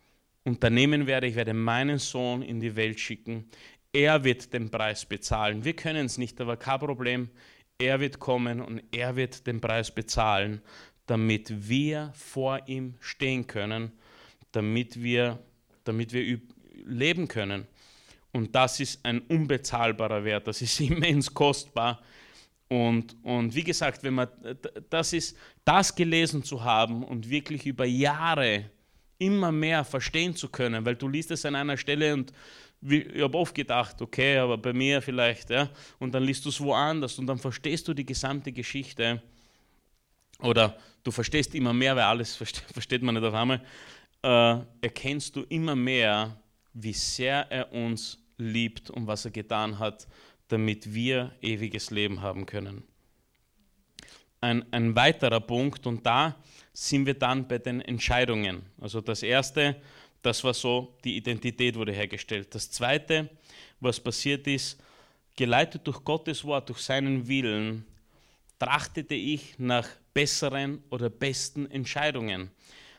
[0.45, 1.27] unternehmen werde.
[1.27, 3.49] Ich werde meinen Sohn in die Welt schicken.
[3.93, 5.65] Er wird den Preis bezahlen.
[5.65, 7.31] Wir können es nicht, aber kein Problem.
[7.79, 10.61] Er wird kommen und er wird den Preis bezahlen,
[11.07, 13.93] damit wir vor ihm stehen können,
[14.53, 15.39] damit wir,
[15.85, 16.41] damit wir
[16.85, 17.67] leben können.
[18.33, 22.01] Und das ist ein unbezahlbarer Wert, das ist immens kostbar.
[22.69, 24.29] Und, und wie gesagt, wenn man
[24.89, 28.71] das ist, das gelesen zu haben und wirklich über Jahre
[29.21, 32.33] immer mehr verstehen zu können, weil du liest es an einer Stelle und
[32.83, 35.69] ich habe oft gedacht, okay, aber bei mir vielleicht, ja,
[35.99, 39.23] und dann liest du es woanders und dann verstehst du die gesamte Geschichte
[40.41, 42.35] oder du verstehst immer mehr, weil alles
[42.73, 43.63] versteht man nicht auf einmal,
[44.23, 46.41] äh, erkennst du immer mehr,
[46.73, 50.09] wie sehr er uns liebt und was er getan hat,
[50.49, 52.83] damit wir ewiges Leben haben können.
[54.41, 56.37] Ein, ein weiterer Punkt, und da
[56.81, 58.63] sind wir dann bei den Entscheidungen.
[58.81, 59.77] Also das erste,
[60.23, 62.55] das war so, die Identität wurde hergestellt.
[62.55, 63.29] Das Zweite,
[63.81, 64.83] was passiert ist,
[65.37, 67.85] geleitet durch Gottes Wort, durch seinen Willen,
[68.59, 72.51] trachtete ich nach besseren oder besten Entscheidungen.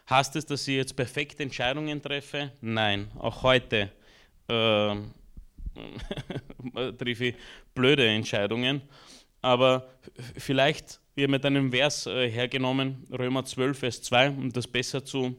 [0.08, 2.52] Heißt es, dass ich jetzt perfekte Entscheidungen treffe?
[2.62, 3.92] Nein, auch heute
[4.48, 4.96] äh,
[7.00, 7.36] treffe ich
[7.74, 8.84] blöde Entscheidungen.
[9.42, 9.90] Aber
[10.38, 15.04] vielleicht, wir haben mit einem Vers äh, hergenommen, Römer 12, Vers 2, um das besser
[15.04, 15.36] zu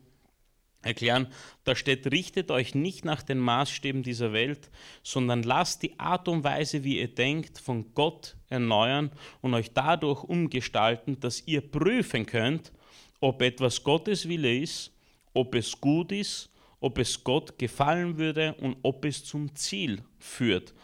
[0.83, 1.29] erklären.
[1.65, 4.71] Da steht, richtet euch nicht nach den Maßstäben dieser Welt,
[5.03, 9.11] sondern lasst die Art und Weise, wie ihr denkt, von Gott erneuern
[9.41, 12.73] und euch dadurch umgestalten, dass ihr prüfen könnt,
[13.21, 14.93] ob etwas Gottes Wille ist,
[15.33, 16.51] ob es gut ist,
[16.81, 20.75] ob es Gott gefallen würde und ob es zum Ziel führt.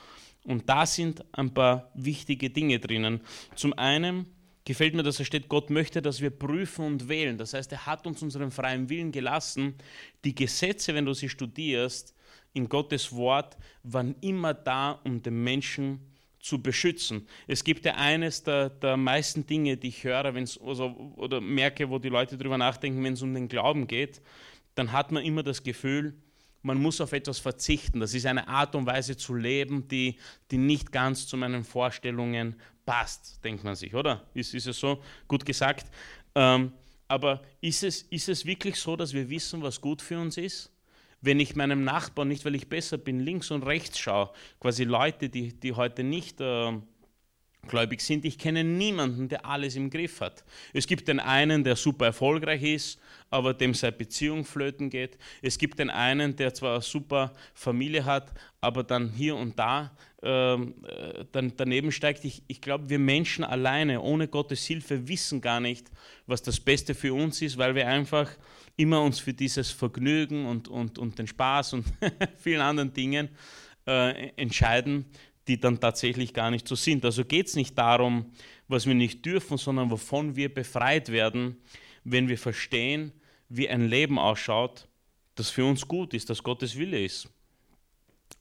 [0.45, 3.21] Und da sind ein paar wichtige Dinge drinnen.
[3.55, 4.27] Zum einen
[4.69, 7.39] gefällt mir, dass er steht, Gott möchte, dass wir prüfen und wählen.
[7.39, 9.75] Das heißt, er hat uns unseren freien Willen gelassen.
[10.25, 12.15] Die Gesetze, wenn du sie studierst,
[12.53, 16.01] in Gottes Wort, waren immer da, um den Menschen
[16.39, 17.27] zu beschützen.
[17.47, 21.89] Es gibt ja eines der, der meisten Dinge, die ich höre, wenn's, also, oder merke,
[21.89, 24.21] wo die Leute darüber nachdenken, wenn es um den Glauben geht,
[24.75, 26.15] dann hat man immer das Gefühl,
[26.63, 28.01] man muss auf etwas verzichten.
[28.01, 30.17] Das ist eine Art und Weise zu leben, die,
[30.51, 34.25] die nicht ganz zu meinen Vorstellungen passt, denkt man sich, oder?
[34.35, 35.87] Ist, ist es so gut gesagt?
[36.35, 36.73] Ähm,
[37.07, 40.73] aber ist es, ist es wirklich so, dass wir wissen, was gut für uns ist?
[41.21, 44.31] Wenn ich meinem Nachbarn, nicht weil ich besser bin, links und rechts schaue,
[44.61, 46.73] quasi Leute, die, die heute nicht äh,
[47.69, 50.45] gläubig sind, ich kenne niemanden, der alles im Griff hat.
[50.73, 52.99] Es gibt den einen, der super erfolgreich ist,
[53.31, 55.19] aber dem seine Beziehung flöten geht.
[55.43, 59.93] Es gibt den einen, der zwar eine super Familie hat, aber dann hier und da
[60.23, 62.25] ähm, äh, dann daneben steigt.
[62.25, 65.91] Ich, ich glaube, wir Menschen alleine, ohne Gottes Hilfe, wissen gar nicht,
[66.27, 68.29] was das Beste für uns ist, weil wir einfach
[68.77, 71.85] immer uns für dieses Vergnügen und, und, und den Spaß und
[72.37, 73.29] vielen anderen Dingen
[73.87, 75.07] äh, entscheiden,
[75.49, 77.05] die dann tatsächlich gar nicht so sind.
[77.05, 78.27] Also geht es nicht darum,
[78.69, 81.57] was wir nicht dürfen, sondern wovon wir befreit werden,
[82.05, 83.13] wenn wir verstehen,
[83.49, 84.87] wie ein Leben ausschaut,
[85.35, 87.29] das für uns gut ist, das Gottes Wille ist.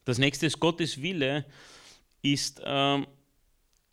[0.04, 1.46] Das nächste ist Gottes Wille,
[2.22, 3.08] ist, ähm,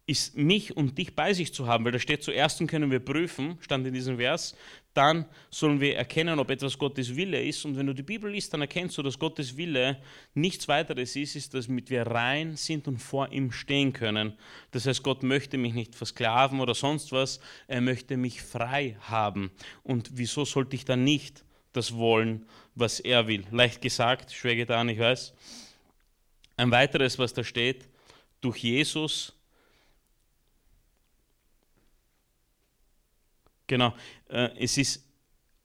[0.07, 3.59] ist mich und dich bei sich zu haben, weil da steht zuerst können wir prüfen,
[3.61, 4.57] stand in diesem Vers,
[4.95, 7.65] dann sollen wir erkennen, ob etwas Gottes Wille ist.
[7.65, 10.01] Und wenn du die Bibel liest, dann erkennst du, dass Gottes Wille
[10.35, 14.35] nichts weiteres ist, ist, dass wir rein sind und vor ihm stehen können.
[14.71, 19.51] Das heißt, Gott möchte mich nicht versklaven oder sonst was, er möchte mich frei haben.
[19.83, 23.45] Und wieso sollte ich dann nicht das wollen, was er will?
[23.51, 25.35] Leicht gesagt, schwer getan, ich weiß.
[26.57, 27.89] Ein weiteres, was da steht,
[28.41, 29.33] durch Jesus
[33.67, 33.95] Genau,
[34.29, 35.05] äh, es ist,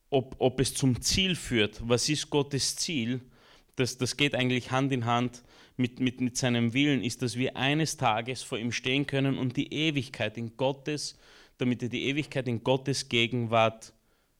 [0.10, 1.82] ob, ob es zum Ziel führt.
[1.88, 3.22] Was ist Gottes Ziel?
[3.76, 5.43] Das, das geht eigentlich Hand in Hand
[5.78, 9.56] mit, mit, mit seinem Willen, ist, dass wir eines Tages vor ihm stehen können und
[9.56, 11.18] die Ewigkeit in Gottes,
[11.58, 13.93] damit wir die Ewigkeit in Gottes Gegenwart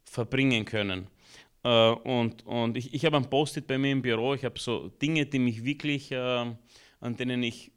[0.04, 1.08] verbringen können.
[1.64, 4.90] Äh, und, und ich, ich habe ein Post-it bei mir im Büro, ich habe so
[4.90, 7.72] Dinge, die mich wirklich, äh, an denen ich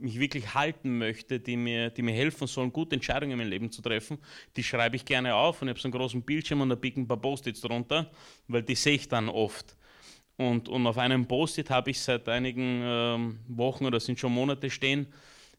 [0.00, 3.70] mich wirklich halten möchte, die mir, die mir helfen sollen, gute Entscheidungen in meinem Leben
[3.70, 4.18] zu treffen,
[4.56, 7.02] die schreibe ich gerne auf und ich habe so einen großen Bildschirm und da biegen
[7.02, 8.10] ein paar Post-its drunter,
[8.48, 9.76] weil die sehe ich dann oft.
[10.36, 14.68] Und, und auf einem Post-it habe ich seit einigen ähm, Wochen oder sind schon Monate
[14.68, 15.06] stehen,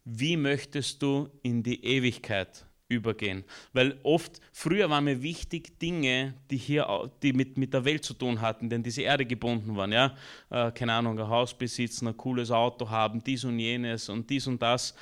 [0.03, 3.43] wie möchtest du in die Ewigkeit übergehen.
[3.73, 8.13] Weil oft, früher waren mir wichtig Dinge, die hier, die mit, mit der Welt zu
[8.13, 10.15] tun hatten, denn diese Erde gebunden waren, ja,
[10.49, 14.45] äh, keine Ahnung, ein Haus besitzen, ein cooles Auto haben, dies und jenes und dies
[14.47, 14.93] und das.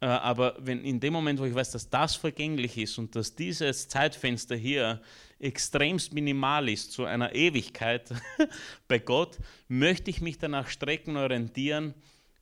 [0.00, 3.34] Äh, aber wenn in dem Moment, wo ich weiß, dass das vergänglich ist und dass
[3.34, 5.00] dieses Zeitfenster hier
[5.38, 8.12] extremst minimal ist zu einer Ewigkeit
[8.88, 9.38] bei Gott,
[9.68, 11.94] möchte ich mich danach strecken, orientieren,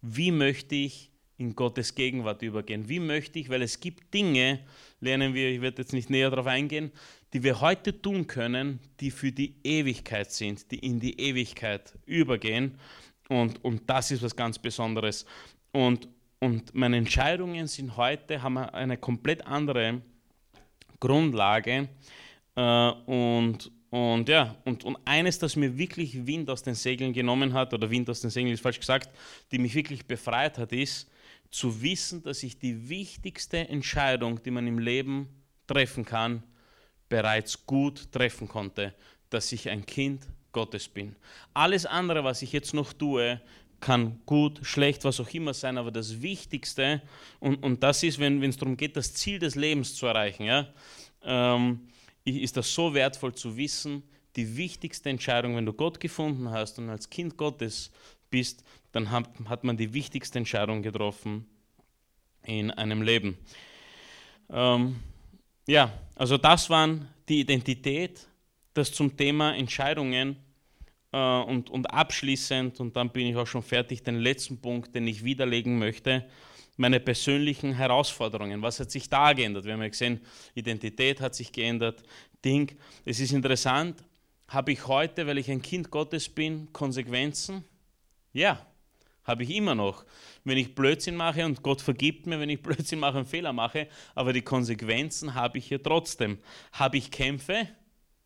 [0.03, 2.89] wie möchte ich in Gottes Gegenwart übergehen.
[2.89, 4.59] Wie möchte ich, weil es gibt Dinge,
[5.01, 6.93] lernen wir, ich werde jetzt nicht näher darauf eingehen,
[7.33, 12.79] die wir heute tun können, die für die Ewigkeit sind, die in die Ewigkeit übergehen.
[13.29, 15.27] Und, und das ist was ganz Besonderes.
[15.73, 16.09] Und,
[16.41, 20.01] und meine Entscheidungen sind heute, haben eine komplett andere
[21.01, 21.89] Grundlage.
[22.57, 27.53] Äh, und, und ja, und, und eines, das mir wirklich Wind aus den Segeln genommen
[27.53, 29.11] hat, oder Wind aus den Segeln ist falsch gesagt,
[29.53, 31.11] die mich wirklich befreit hat, ist,
[31.51, 35.29] zu wissen, dass ich die wichtigste Entscheidung, die man im Leben
[35.67, 36.43] treffen kann,
[37.09, 38.95] bereits gut treffen konnte,
[39.31, 41.17] dass ich ein Kind Gottes bin.
[41.55, 43.41] Alles andere, was ich jetzt noch tue,
[43.81, 47.01] kann gut, schlecht, was auch immer sein, aber das Wichtigste,
[47.39, 50.69] und, und das ist, wenn es darum geht, das Ziel des Lebens zu erreichen, ja,
[51.23, 51.89] ähm,
[52.25, 54.03] ist das so wertvoll zu wissen,
[54.37, 57.91] die wichtigste Entscheidung, wenn du Gott gefunden hast und als Kind Gottes
[58.31, 61.47] bist, dann hat, hat man die wichtigste Entscheidung getroffen
[62.45, 63.37] in einem Leben.
[64.51, 64.97] Ähm,
[65.67, 68.27] ja, also das waren die Identität,
[68.73, 70.37] das zum Thema Entscheidungen
[71.13, 75.07] äh, und, und abschließend, und dann bin ich auch schon fertig, den letzten Punkt, den
[75.07, 76.27] ich widerlegen möchte,
[76.79, 78.63] meine persönlichen Herausforderungen.
[78.63, 79.65] Was hat sich da geändert?
[79.65, 80.21] Wir haben ja gesehen,
[80.55, 82.03] Identität hat sich geändert.
[82.45, 82.71] Ding.
[83.05, 84.03] Es ist interessant,
[84.47, 87.65] habe ich heute, weil ich ein Kind Gottes bin, Konsequenzen?
[88.33, 88.65] Ja,
[89.29, 90.05] habe ich immer noch.
[90.45, 93.89] Wenn ich Blödsinn mache und Gott vergibt mir, wenn ich Blödsinn mache und Fehler mache,
[94.15, 96.39] aber die Konsequenzen habe ich hier trotzdem.
[96.73, 97.69] Habe ich Kämpfe?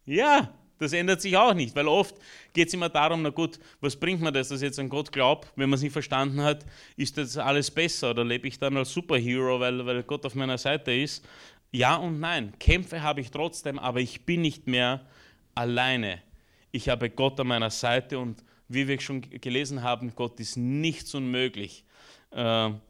[0.05, 2.16] Ja, das ändert sich auch nicht, weil oft
[2.53, 5.12] geht es immer darum, na gut, was bringt mir das, dass ich jetzt an Gott
[5.12, 8.76] glaube, wenn man es nicht verstanden hat, ist das alles besser oder lebe ich dann
[8.76, 11.24] als Superhero, weil, weil Gott auf meiner Seite ist?
[11.70, 15.07] Ja und nein, Kämpfe habe ich trotzdem, aber ich bin nicht mehr
[15.55, 16.20] alleine.
[16.72, 18.42] Ich habe Gott an meiner Seite und
[18.73, 21.85] wie wir schon gelesen haben, Gott ist nichts unmöglich.
[22.33, 22.81] Ähm,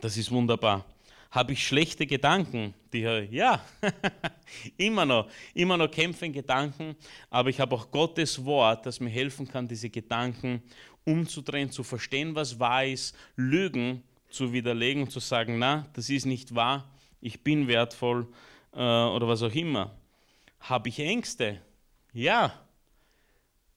[0.00, 0.84] das ist wunderbar.
[1.30, 2.74] Habe ich schlechte Gedanken?
[2.92, 3.62] Die, ja,
[4.76, 5.28] immer noch.
[5.54, 6.96] Immer noch kämpfen Gedanken,
[7.30, 10.62] aber ich habe auch Gottes Wort, das mir helfen kann, diese Gedanken
[11.04, 16.26] umzudrehen, zu verstehen, was wahr ist, Lügen zu widerlegen und zu sagen, na, das ist
[16.26, 16.88] nicht wahr,
[17.20, 18.26] ich bin wertvoll
[18.72, 19.94] äh, oder was auch immer.
[20.60, 21.60] Habe ich Ängste?
[22.12, 22.65] Ja,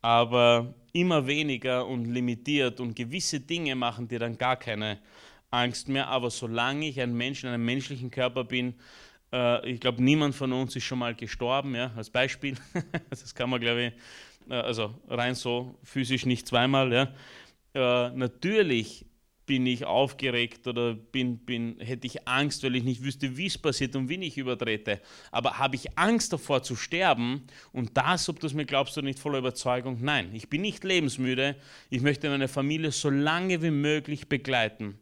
[0.02, 5.00] aber immer weniger und limitiert und gewisse Dinge machen dir dann gar keine
[5.52, 6.08] Angst mehr.
[6.08, 8.76] Aber solange ich ein Mensch in einem menschlichen Körper bin,
[9.32, 12.56] äh, ich glaube, niemand von uns ist schon mal gestorben, ja, als Beispiel.
[13.10, 16.92] das kann man, glaube ich, äh, also rein so physisch nicht zweimal.
[16.94, 17.14] Ja.
[17.74, 19.06] Äh, natürlich
[19.50, 23.58] bin ich aufgeregt oder bin, bin, hätte ich Angst, weil ich nicht wüsste, wie es
[23.58, 25.02] passiert und wie ich übertrete.
[25.32, 29.08] Aber habe ich Angst davor zu sterben und das, ob du es mir glaubst oder
[29.08, 29.98] nicht, voller Überzeugung?
[30.02, 31.56] Nein, ich bin nicht lebensmüde.
[31.90, 35.00] Ich möchte meine Familie so lange wie möglich begleiten.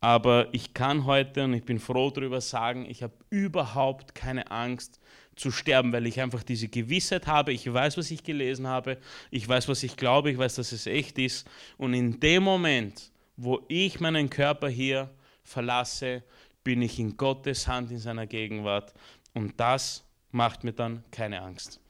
[0.00, 4.98] Aber ich kann heute, und ich bin froh darüber, sagen, ich habe überhaupt keine Angst
[5.36, 8.98] zu sterben, weil ich einfach diese Gewissheit habe, ich weiß, was ich gelesen habe,
[9.30, 11.48] ich weiß, was ich glaube, ich weiß, dass es echt ist.
[11.76, 15.10] Und in dem Moment, wo ich meinen Körper hier
[15.44, 16.22] verlasse,
[16.64, 18.92] bin ich in Gottes Hand, in seiner Gegenwart.
[19.34, 21.80] Und das macht mir dann keine Angst.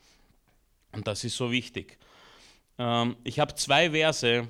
[0.93, 1.99] Und das ist so wichtig.
[2.79, 4.49] Ähm, ich habe zwei Verse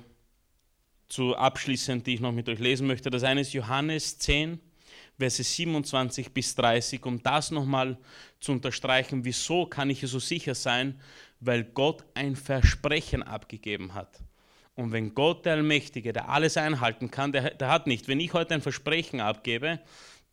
[1.09, 3.09] zu abschließend, die ich noch mit euch lesen möchte.
[3.09, 4.59] Das eine ist Johannes 10,
[5.17, 7.97] Verse 27 bis 30, um das nochmal
[8.39, 9.23] zu unterstreichen.
[9.25, 10.99] Wieso kann ich so sicher sein?
[11.39, 14.19] Weil Gott ein Versprechen abgegeben hat.
[14.77, 18.07] Und wenn Gott, der Allmächtige, der alles einhalten kann, der, der hat nicht.
[18.07, 19.79] Wenn ich heute ein Versprechen abgebe,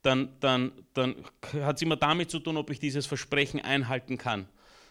[0.02, 1.16] dann, dann, dann
[1.62, 4.46] hat es immer damit zu tun, ob ich dieses Versprechen einhalten kann.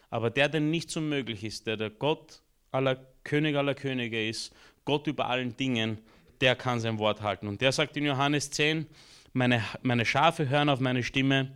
[0.10, 2.41] Aber der, der nicht so möglich ist, der der Gott
[2.72, 5.99] aller König aller Könige ist, Gott über allen Dingen,
[6.41, 7.47] der kann sein Wort halten.
[7.47, 8.88] Und der sagt in Johannes 10,
[9.34, 11.54] meine, meine Schafe hören auf meine Stimme,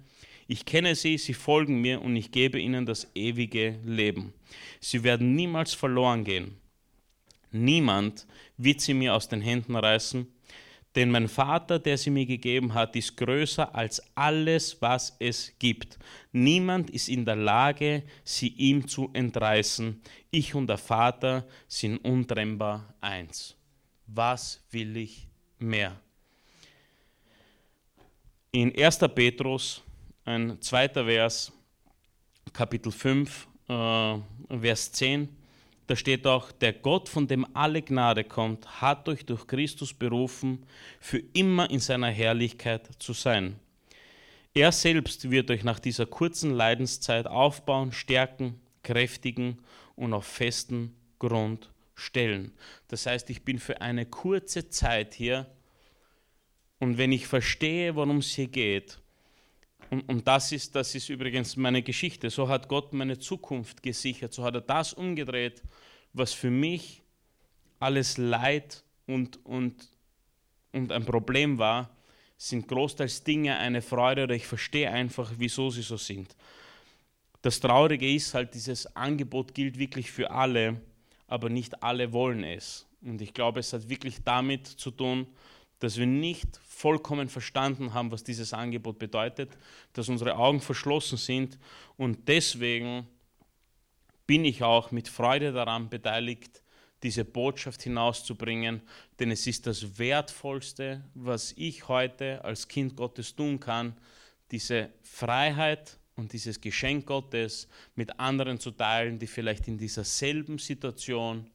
[0.47, 4.33] ich kenne sie, sie folgen mir und ich gebe ihnen das ewige Leben.
[4.79, 6.57] Sie werden niemals verloren gehen.
[7.51, 8.27] Niemand
[8.57, 10.27] wird sie mir aus den Händen reißen,
[10.95, 15.99] denn mein Vater, der sie mir gegeben hat, ist größer als alles, was es gibt.
[16.31, 20.01] Niemand ist in der Lage, sie ihm zu entreißen.
[20.31, 23.55] Ich und der Vater sind untrennbar eins.
[24.07, 25.27] Was will ich
[25.59, 25.95] mehr?
[28.51, 28.97] In 1.
[29.13, 29.83] Petrus,
[30.25, 31.51] ein zweiter Vers,
[32.51, 34.17] Kapitel 5, äh,
[34.61, 35.29] Vers 10,
[35.88, 40.65] da steht auch, der Gott, von dem alle Gnade kommt, hat euch durch Christus berufen,
[40.99, 43.57] für immer in seiner Herrlichkeit zu sein.
[44.53, 49.59] Er selbst wird euch nach dieser kurzen Leidenszeit aufbauen, stärken, kräftigen
[49.95, 52.51] und auf festen Grund stellen.
[52.89, 55.47] Das heißt, ich bin für eine kurze Zeit hier
[56.79, 58.99] und wenn ich verstehe, worum es hier geht,
[59.89, 62.29] und, und, das, ist, das ist übrigens meine Geschichte.
[62.29, 64.33] So hat Gott meine Zukunft gesichert.
[64.33, 65.63] So hat er das umgedreht,
[66.13, 67.01] was für mich
[67.79, 69.89] alles Leid und, und,
[70.71, 71.89] und ein Problem war,
[72.38, 76.35] sind großteils Dinge eine Freude oder ich verstehe einfach, wieso sie so sind.
[77.41, 80.81] Das Traurige ist halt, dieses Angebot gilt wirklich für alle,
[81.27, 82.85] aber nicht alle wollen es.
[83.01, 85.27] Und ich glaube, es hat wirklich damit zu tun,
[85.79, 89.49] dass wir nicht vollkommen verstanden haben, was dieses Angebot bedeutet,
[89.93, 91.57] dass unsere Augen verschlossen sind.
[91.97, 93.07] Und deswegen
[94.28, 96.61] bin ich auch mit Freude daran beteiligt,
[97.01, 98.82] diese Botschaft hinauszubringen,
[99.19, 103.95] denn es ist das Wertvollste, was ich heute als Kind Gottes tun kann,
[104.51, 110.57] diese Freiheit und dieses Geschenk Gottes mit anderen zu teilen, die vielleicht in dieser selben
[110.59, 111.49] Situation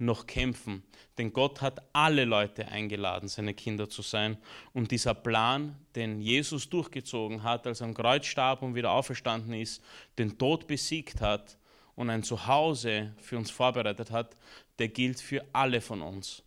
[0.00, 0.82] noch kämpfen.
[1.18, 4.38] Denn Gott hat alle Leute eingeladen, seine Kinder zu sein.
[4.72, 9.52] Und dieser Plan, den Jesus durchgezogen hat, als er am Kreuz starb und wieder auferstanden
[9.54, 9.82] ist,
[10.18, 11.58] den Tod besiegt hat
[11.94, 14.36] und ein Zuhause für uns vorbereitet hat,
[14.78, 16.42] der gilt für alle von uns.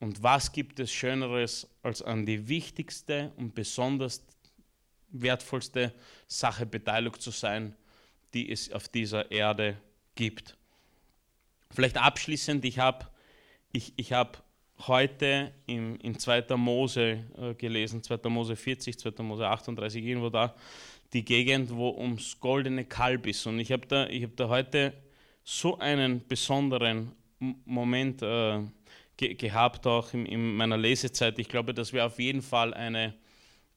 [0.00, 4.22] Und was gibt es Schöneres, als an die wichtigste und besonders
[5.08, 5.94] wertvollste
[6.26, 7.74] Sache beteiligt zu sein,
[8.34, 9.78] die es auf dieser Erde
[10.14, 10.56] gibt?
[11.70, 13.06] Vielleicht abschließend, ich habe
[13.72, 14.42] ich, ich hab
[14.86, 16.56] heute im, in 2.
[16.56, 18.28] Mose äh, gelesen, 2.
[18.28, 19.22] Mose 40, 2.
[19.22, 20.54] Mose 38, irgendwo da,
[21.12, 23.46] die Gegend, wo ums goldene Kalb ist.
[23.46, 24.92] Und ich habe da, hab da heute
[25.44, 28.60] so einen besonderen Moment äh,
[29.16, 31.38] ge gehabt, auch in, in, meiner Lesezeit.
[31.38, 33.14] Ich glaube, das wäre auf jeden Fall eine,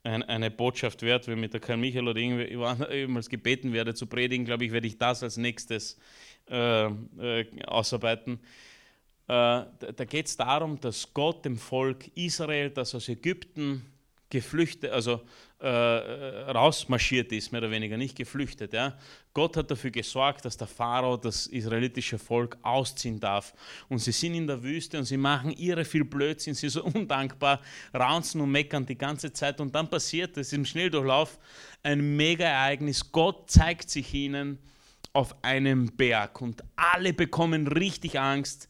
[0.03, 4.45] ein, eine Botschaft wert, wenn mit der Karl Michael oder irgendjemals gebeten werde zu predigen,
[4.45, 5.97] glaube ich, werde ich das als nächstes
[6.49, 8.39] äh, äh, ausarbeiten.
[9.27, 13.85] Äh, da, geht es darum, dass Gott dem Volk Israel, das aus Ägypten
[14.29, 15.21] geflüchtet, also
[15.59, 18.73] äh, rausmarschiert ist, mehr oder weniger, nicht geflüchtet.
[18.73, 18.97] Ja.
[19.33, 23.53] Gott hat dafür gesorgt, dass der Pharao das israelitische Volk ausziehen darf.
[23.89, 26.83] Und sie sind in der Wüste und sie machen ihre viel Blödsinn, sie sind so
[26.99, 27.61] undankbar,
[27.93, 29.59] raunzen und meckern die ganze Zeit.
[29.59, 31.37] Und dann passiert es im Schnelldurchlauf
[31.83, 33.11] ein Mega-Ereignis.
[33.11, 34.59] Gott zeigt sich ihnen
[35.13, 38.69] auf einem Berg und alle bekommen richtig Angst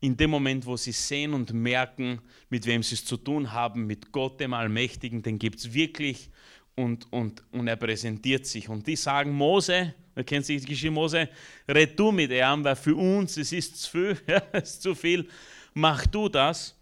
[0.00, 2.20] in dem Moment, wo sie sehen und merken,
[2.50, 6.30] mit wem sie es zu tun haben, mit Gott, dem Allmächtigen, den gibt es wirklich
[6.76, 8.68] und, und, und er präsentiert sich.
[8.68, 11.28] Und die sagen, Mose, ihr kennt sich die Geschichte, Mose,
[11.68, 14.18] red du mit ihm, weil für uns es ist zu viel,
[14.52, 15.28] es ist zu viel,
[15.74, 16.77] mach du das.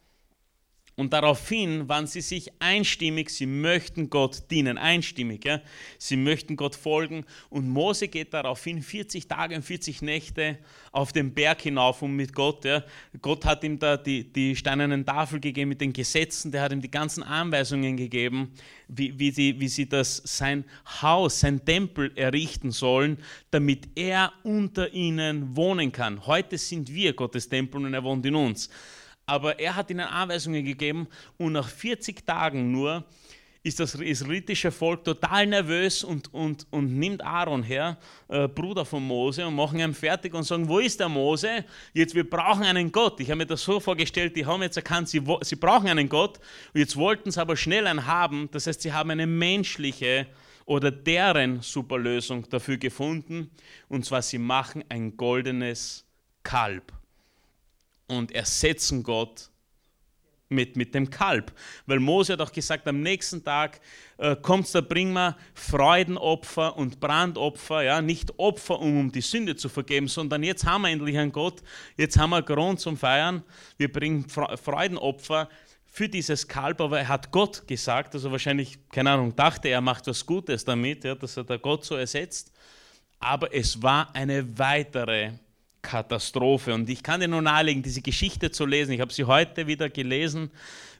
[0.99, 5.45] Und daraufhin waren sie sich einstimmig, sie möchten Gott dienen, einstimmig.
[5.45, 5.61] Ja?
[5.99, 7.27] Sie möchten Gott folgen.
[7.51, 10.57] Und Mose geht daraufhin 40 Tage und 40 Nächte
[10.93, 12.65] auf den Berg hinauf und mit Gott.
[12.65, 12.83] Ja?
[13.21, 16.81] Gott hat ihm da die, die steinernen Tafel gegeben mit den Gesetzen, der hat ihm
[16.81, 18.55] die ganzen Anweisungen gegeben,
[18.89, 20.65] wie, wie, die, wie sie das, sein
[21.03, 23.19] Haus, sein Tempel errichten sollen,
[23.51, 26.27] damit er unter ihnen wohnen kann.
[26.27, 28.71] Heute sind wir Gottes Tempel und er wohnt in uns
[29.27, 33.05] aber er hat ihnen Anweisungen gegeben und nach 40 Tagen nur
[33.66, 37.99] ist das israelitische Volk total nervös und, und, und nimmt Aaron her,
[38.29, 41.64] äh, Bruder von Mose, und machen ihn fertig und sagen, wo ist der Mose?
[41.93, 43.18] Jetzt, wir brauchen einen Gott.
[43.18, 46.39] Ich habe mir das so vorgestellt, die haben jetzt erkannt, sie, sie brauchen einen Gott
[46.72, 48.49] und jetzt wollten sie aber schnell einen haben.
[48.53, 50.29] Das heißt, sie haben eine menschliche
[50.64, 53.51] oder deren Superlösung dafür gefunden.
[53.89, 56.05] Und zwar, sie machen ein goldenes
[56.45, 56.96] Kalb
[58.09, 59.51] und ersetzen Gott
[60.49, 61.53] mit, mit dem Kalb.
[61.87, 63.81] Weil Mose hat auch gesagt, am nächsten Tag
[64.19, 69.57] äh, kommt da bring mal Freudenopfer und Brandopfer, ja, nicht Opfer, um, um die Sünde
[69.57, 71.63] zu vergeben, sondern jetzt haben wir endlich einen Gott,
[71.97, 73.43] jetzt haben wir Grund zum Feiern,
[73.77, 75.49] wir bringen Freudenopfer
[75.87, 80.07] für dieses Kalb, aber er hat Gott gesagt, also wahrscheinlich, keine Ahnung, dachte er macht
[80.07, 82.53] was Gutes damit, ja, dass er da Gott so ersetzt,
[83.19, 85.33] aber es war eine weitere
[85.87, 86.74] Katastrophe.
[86.74, 88.91] Und ich kann dir nur nahelegen, diese Geschichte zu lesen.
[88.93, 90.51] Ich habe sie heute wieder gelesen,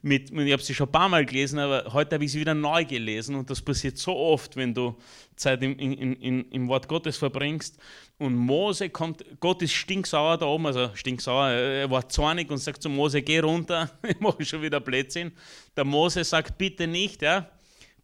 [0.01, 2.53] mit, ich habe sie schon ein paar Mal gelesen, aber heute habe ich sie wieder
[2.53, 3.35] neu gelesen.
[3.35, 4.95] Und das passiert so oft, wenn du
[5.35, 7.77] Zeit im, in, in, im Wort Gottes verbringst.
[8.17, 12.81] Und Mose kommt, Gott ist stinksauer da oben, also stinksauer, er war zornig und sagt
[12.81, 15.33] zu Mose, geh runter, ich mache schon wieder Blödsinn.
[15.75, 17.49] Der Mose sagt, bitte nicht, ja,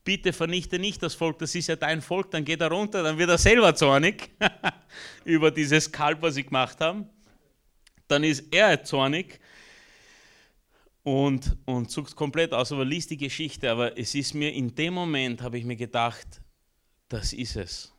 [0.04, 3.18] bitte vernichte nicht das Volk, das ist ja dein Volk, dann geht er runter, dann
[3.18, 4.30] wird er selber zornig
[5.26, 7.10] über dieses Kalb, was sie gemacht haben.
[8.08, 9.40] Dann ist er zornig
[11.04, 13.72] und, und zuckt komplett aus, aber liest die Geschichte.
[13.72, 16.42] Aber es ist mir in dem Moment, habe ich mir gedacht,
[17.08, 17.94] das ist es.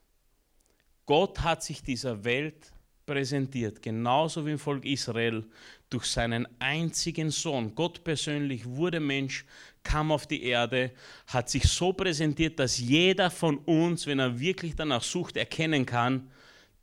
[1.07, 2.74] Gott hat sich dieser Welt
[3.07, 5.45] präsentiert, genauso wie im Volk Israel,
[5.91, 7.75] durch seinen einzigen Sohn.
[7.75, 9.45] Gott persönlich wurde Mensch,
[9.83, 10.91] kam auf die Erde,
[11.27, 16.31] hat sich so präsentiert, dass jeder von uns, wenn er wirklich danach sucht, erkennen kann,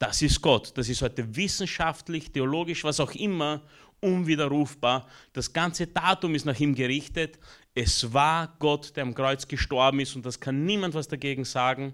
[0.01, 0.75] das ist Gott.
[0.75, 3.61] Das ist heute wissenschaftlich, theologisch, was auch immer,
[3.99, 5.07] unwiderrufbar.
[5.31, 7.37] Das ganze Datum ist nach ihm gerichtet.
[7.75, 11.93] Es war Gott, der am Kreuz gestorben ist und das kann niemand was dagegen sagen.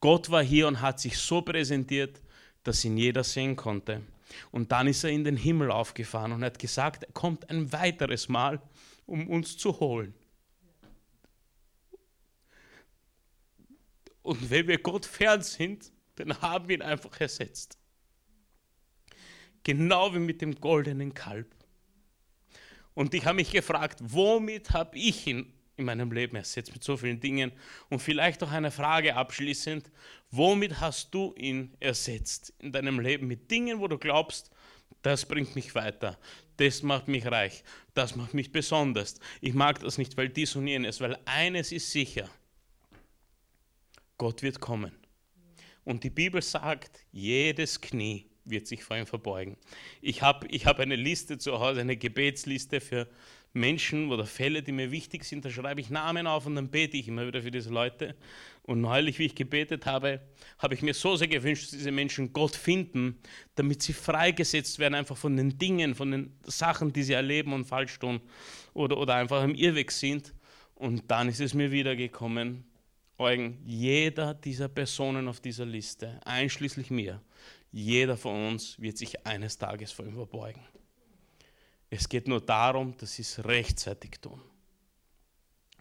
[0.00, 2.22] Gott war hier und hat sich so präsentiert,
[2.62, 4.02] dass ihn jeder sehen konnte.
[4.50, 8.28] Und dann ist er in den Himmel aufgefahren und hat gesagt, er kommt ein weiteres
[8.28, 8.60] Mal,
[9.06, 10.14] um uns zu holen.
[14.22, 17.78] Und wenn wir Gott fern sind, dann haben wir ihn einfach ersetzt.
[19.64, 21.54] Genau wie mit dem goldenen Kalb.
[22.94, 26.96] Und ich habe mich gefragt, womit habe ich ihn in meinem Leben ersetzt mit so
[26.96, 27.52] vielen Dingen?
[27.88, 29.90] Und vielleicht auch eine Frage abschließend,
[30.30, 33.26] womit hast du ihn ersetzt in deinem Leben?
[33.26, 34.50] Mit Dingen, wo du glaubst,
[35.02, 36.18] das bringt mich weiter,
[36.56, 37.64] das macht mich reich,
[37.94, 39.18] das macht mich besonders.
[39.40, 42.28] Ich mag das nicht, weil dies und jenes, weil eines ist sicher,
[44.18, 44.92] Gott wird kommen.
[45.84, 49.56] Und die Bibel sagt, jedes Knie wird sich vor ihm verbeugen.
[50.00, 53.08] Ich habe ich hab eine Liste zu Hause, eine Gebetsliste für
[53.52, 55.44] Menschen oder Fälle, die mir wichtig sind.
[55.44, 58.14] Da schreibe ich Namen auf und dann bete ich immer wieder für diese Leute.
[58.62, 60.20] Und neulich, wie ich gebetet habe,
[60.58, 63.18] habe ich mir so sehr gewünscht, dass diese Menschen Gott finden,
[63.56, 67.64] damit sie freigesetzt werden, einfach von den Dingen, von den Sachen, die sie erleben und
[67.64, 68.20] falsch tun
[68.74, 70.32] oder, oder einfach im Irrweg sind.
[70.74, 72.64] Und dann ist es mir wiedergekommen,
[73.18, 77.20] Eugen, jeder dieser Personen auf dieser Liste, einschließlich mir,
[77.70, 80.62] jeder von uns wird sich eines Tages vor ihm verbeugen.
[81.90, 84.40] Es geht nur darum, dass sie es rechtzeitig tun.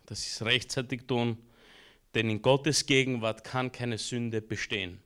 [0.05, 1.38] Dass sie es rechtzeitig tun,
[2.16, 4.99] denn in Gottes Gegenwart kann keine Sünde bestehen.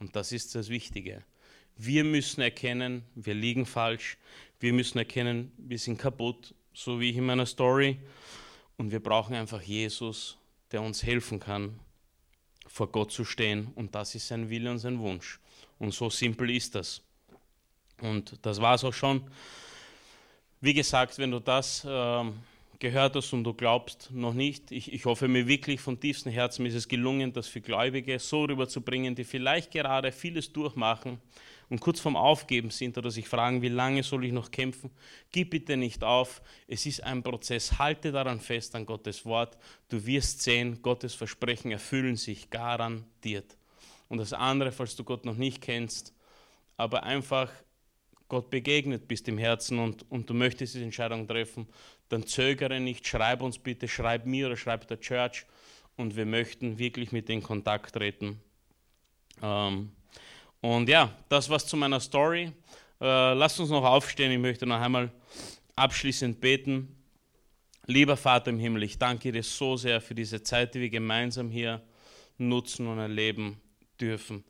[0.00, 1.24] Und das ist das Wichtige.
[1.76, 4.18] Wir müssen erkennen, wir liegen falsch.
[4.58, 8.00] Wir müssen erkennen, wir sind kaputt, so wie ich in meiner Story.
[8.76, 10.36] Und wir brauchen einfach Jesus
[10.72, 11.78] der uns helfen kann,
[12.66, 13.68] vor Gott zu stehen.
[13.74, 15.38] Und das ist sein Wille und sein Wunsch.
[15.78, 17.02] Und so simpel ist das.
[18.00, 19.30] Und das war es auch schon.
[20.64, 22.24] Wie gesagt, wenn du das äh,
[22.78, 26.64] gehört hast und du glaubst noch nicht, ich, ich hoffe mir wirklich von tiefstem Herzen
[26.66, 31.18] ist es gelungen, das für Gläubige so rüberzubringen, die vielleicht gerade vieles durchmachen
[31.68, 34.92] und kurz vorm Aufgeben sind oder sich fragen, wie lange soll ich noch kämpfen,
[35.32, 36.40] gib bitte nicht auf.
[36.68, 37.80] Es ist ein Prozess.
[37.80, 39.58] Halte daran fest an Gottes Wort.
[39.88, 43.56] Du wirst sehen, Gottes Versprechen erfüllen sich garantiert.
[44.08, 46.14] Und das andere, falls du Gott noch nicht kennst,
[46.76, 47.50] aber einfach
[48.32, 51.66] Gott begegnet bist im Herzen und, und du möchtest diese Entscheidung treffen,
[52.08, 55.44] dann zögere nicht, schreib uns bitte, schreib mir oder schreib der Church
[55.98, 58.40] und wir möchten wirklich mit in Kontakt treten.
[59.42, 59.92] Ähm,
[60.62, 62.52] und ja, das was zu meiner Story.
[63.02, 65.12] Äh, lasst uns noch aufstehen, ich möchte noch einmal
[65.76, 66.96] abschließend beten.
[67.84, 71.50] Lieber Vater im Himmel, ich danke dir so sehr für diese Zeit, die wir gemeinsam
[71.50, 71.82] hier
[72.38, 73.60] nutzen und erleben
[74.00, 74.42] dürfen.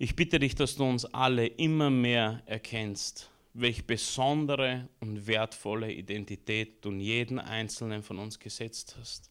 [0.00, 6.84] Ich bitte dich, dass du uns alle immer mehr erkennst, welche besondere und wertvolle Identität
[6.84, 9.28] du in jeden einzelnen von uns gesetzt hast.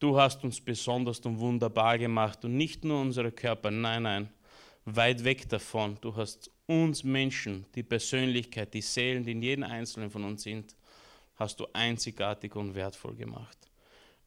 [0.00, 4.30] Du hast uns besonders und wunderbar gemacht und nicht nur unsere Körper, nein, nein,
[4.84, 5.96] weit weg davon.
[6.00, 10.74] Du hast uns Menschen, die Persönlichkeit, die Seelen, die in jedem Einzelnen von uns sind,
[11.36, 13.70] hast du einzigartig und wertvoll gemacht.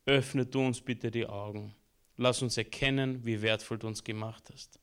[0.05, 1.75] Öffne du uns bitte die Augen.
[2.15, 4.79] Lass uns erkennen, wie wertvoll du uns gemacht hast.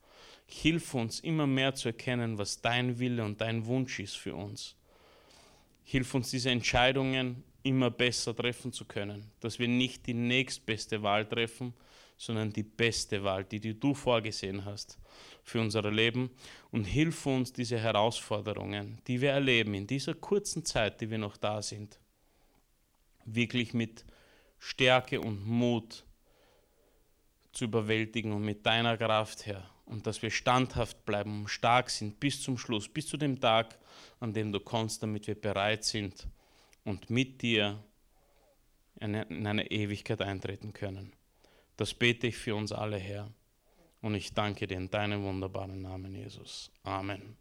[0.51, 4.77] Hilf uns immer mehr zu erkennen, was dein Wille und dein Wunsch ist für uns.
[5.85, 11.27] Hilf uns diese Entscheidungen immer besser treffen zu können, dass wir nicht die nächstbeste Wahl
[11.27, 11.75] treffen,
[12.17, 14.99] sondern die beste Wahl, die, die du vorgesehen hast
[15.43, 16.31] für unser Leben.
[16.71, 21.37] Und hilf uns, diese Herausforderungen, die wir erleben in dieser kurzen Zeit, die wir noch
[21.37, 21.99] da sind,
[23.25, 24.05] wirklich mit
[24.59, 26.05] Stärke und Mut
[27.53, 29.70] zu überwältigen und mit deiner Kraft, Herr.
[29.91, 33.77] Und dass wir standhaft bleiben stark sind bis zum Schluss, bis zu dem Tag,
[34.21, 36.29] an dem du kommst, damit wir bereit sind
[36.85, 37.83] und mit dir
[39.01, 41.13] in eine Ewigkeit eintreten können.
[41.77, 43.33] Das bete ich für uns alle, Herr.
[44.01, 46.71] Und ich danke dir in deinem wunderbaren Namen, Jesus.
[46.85, 47.40] Amen.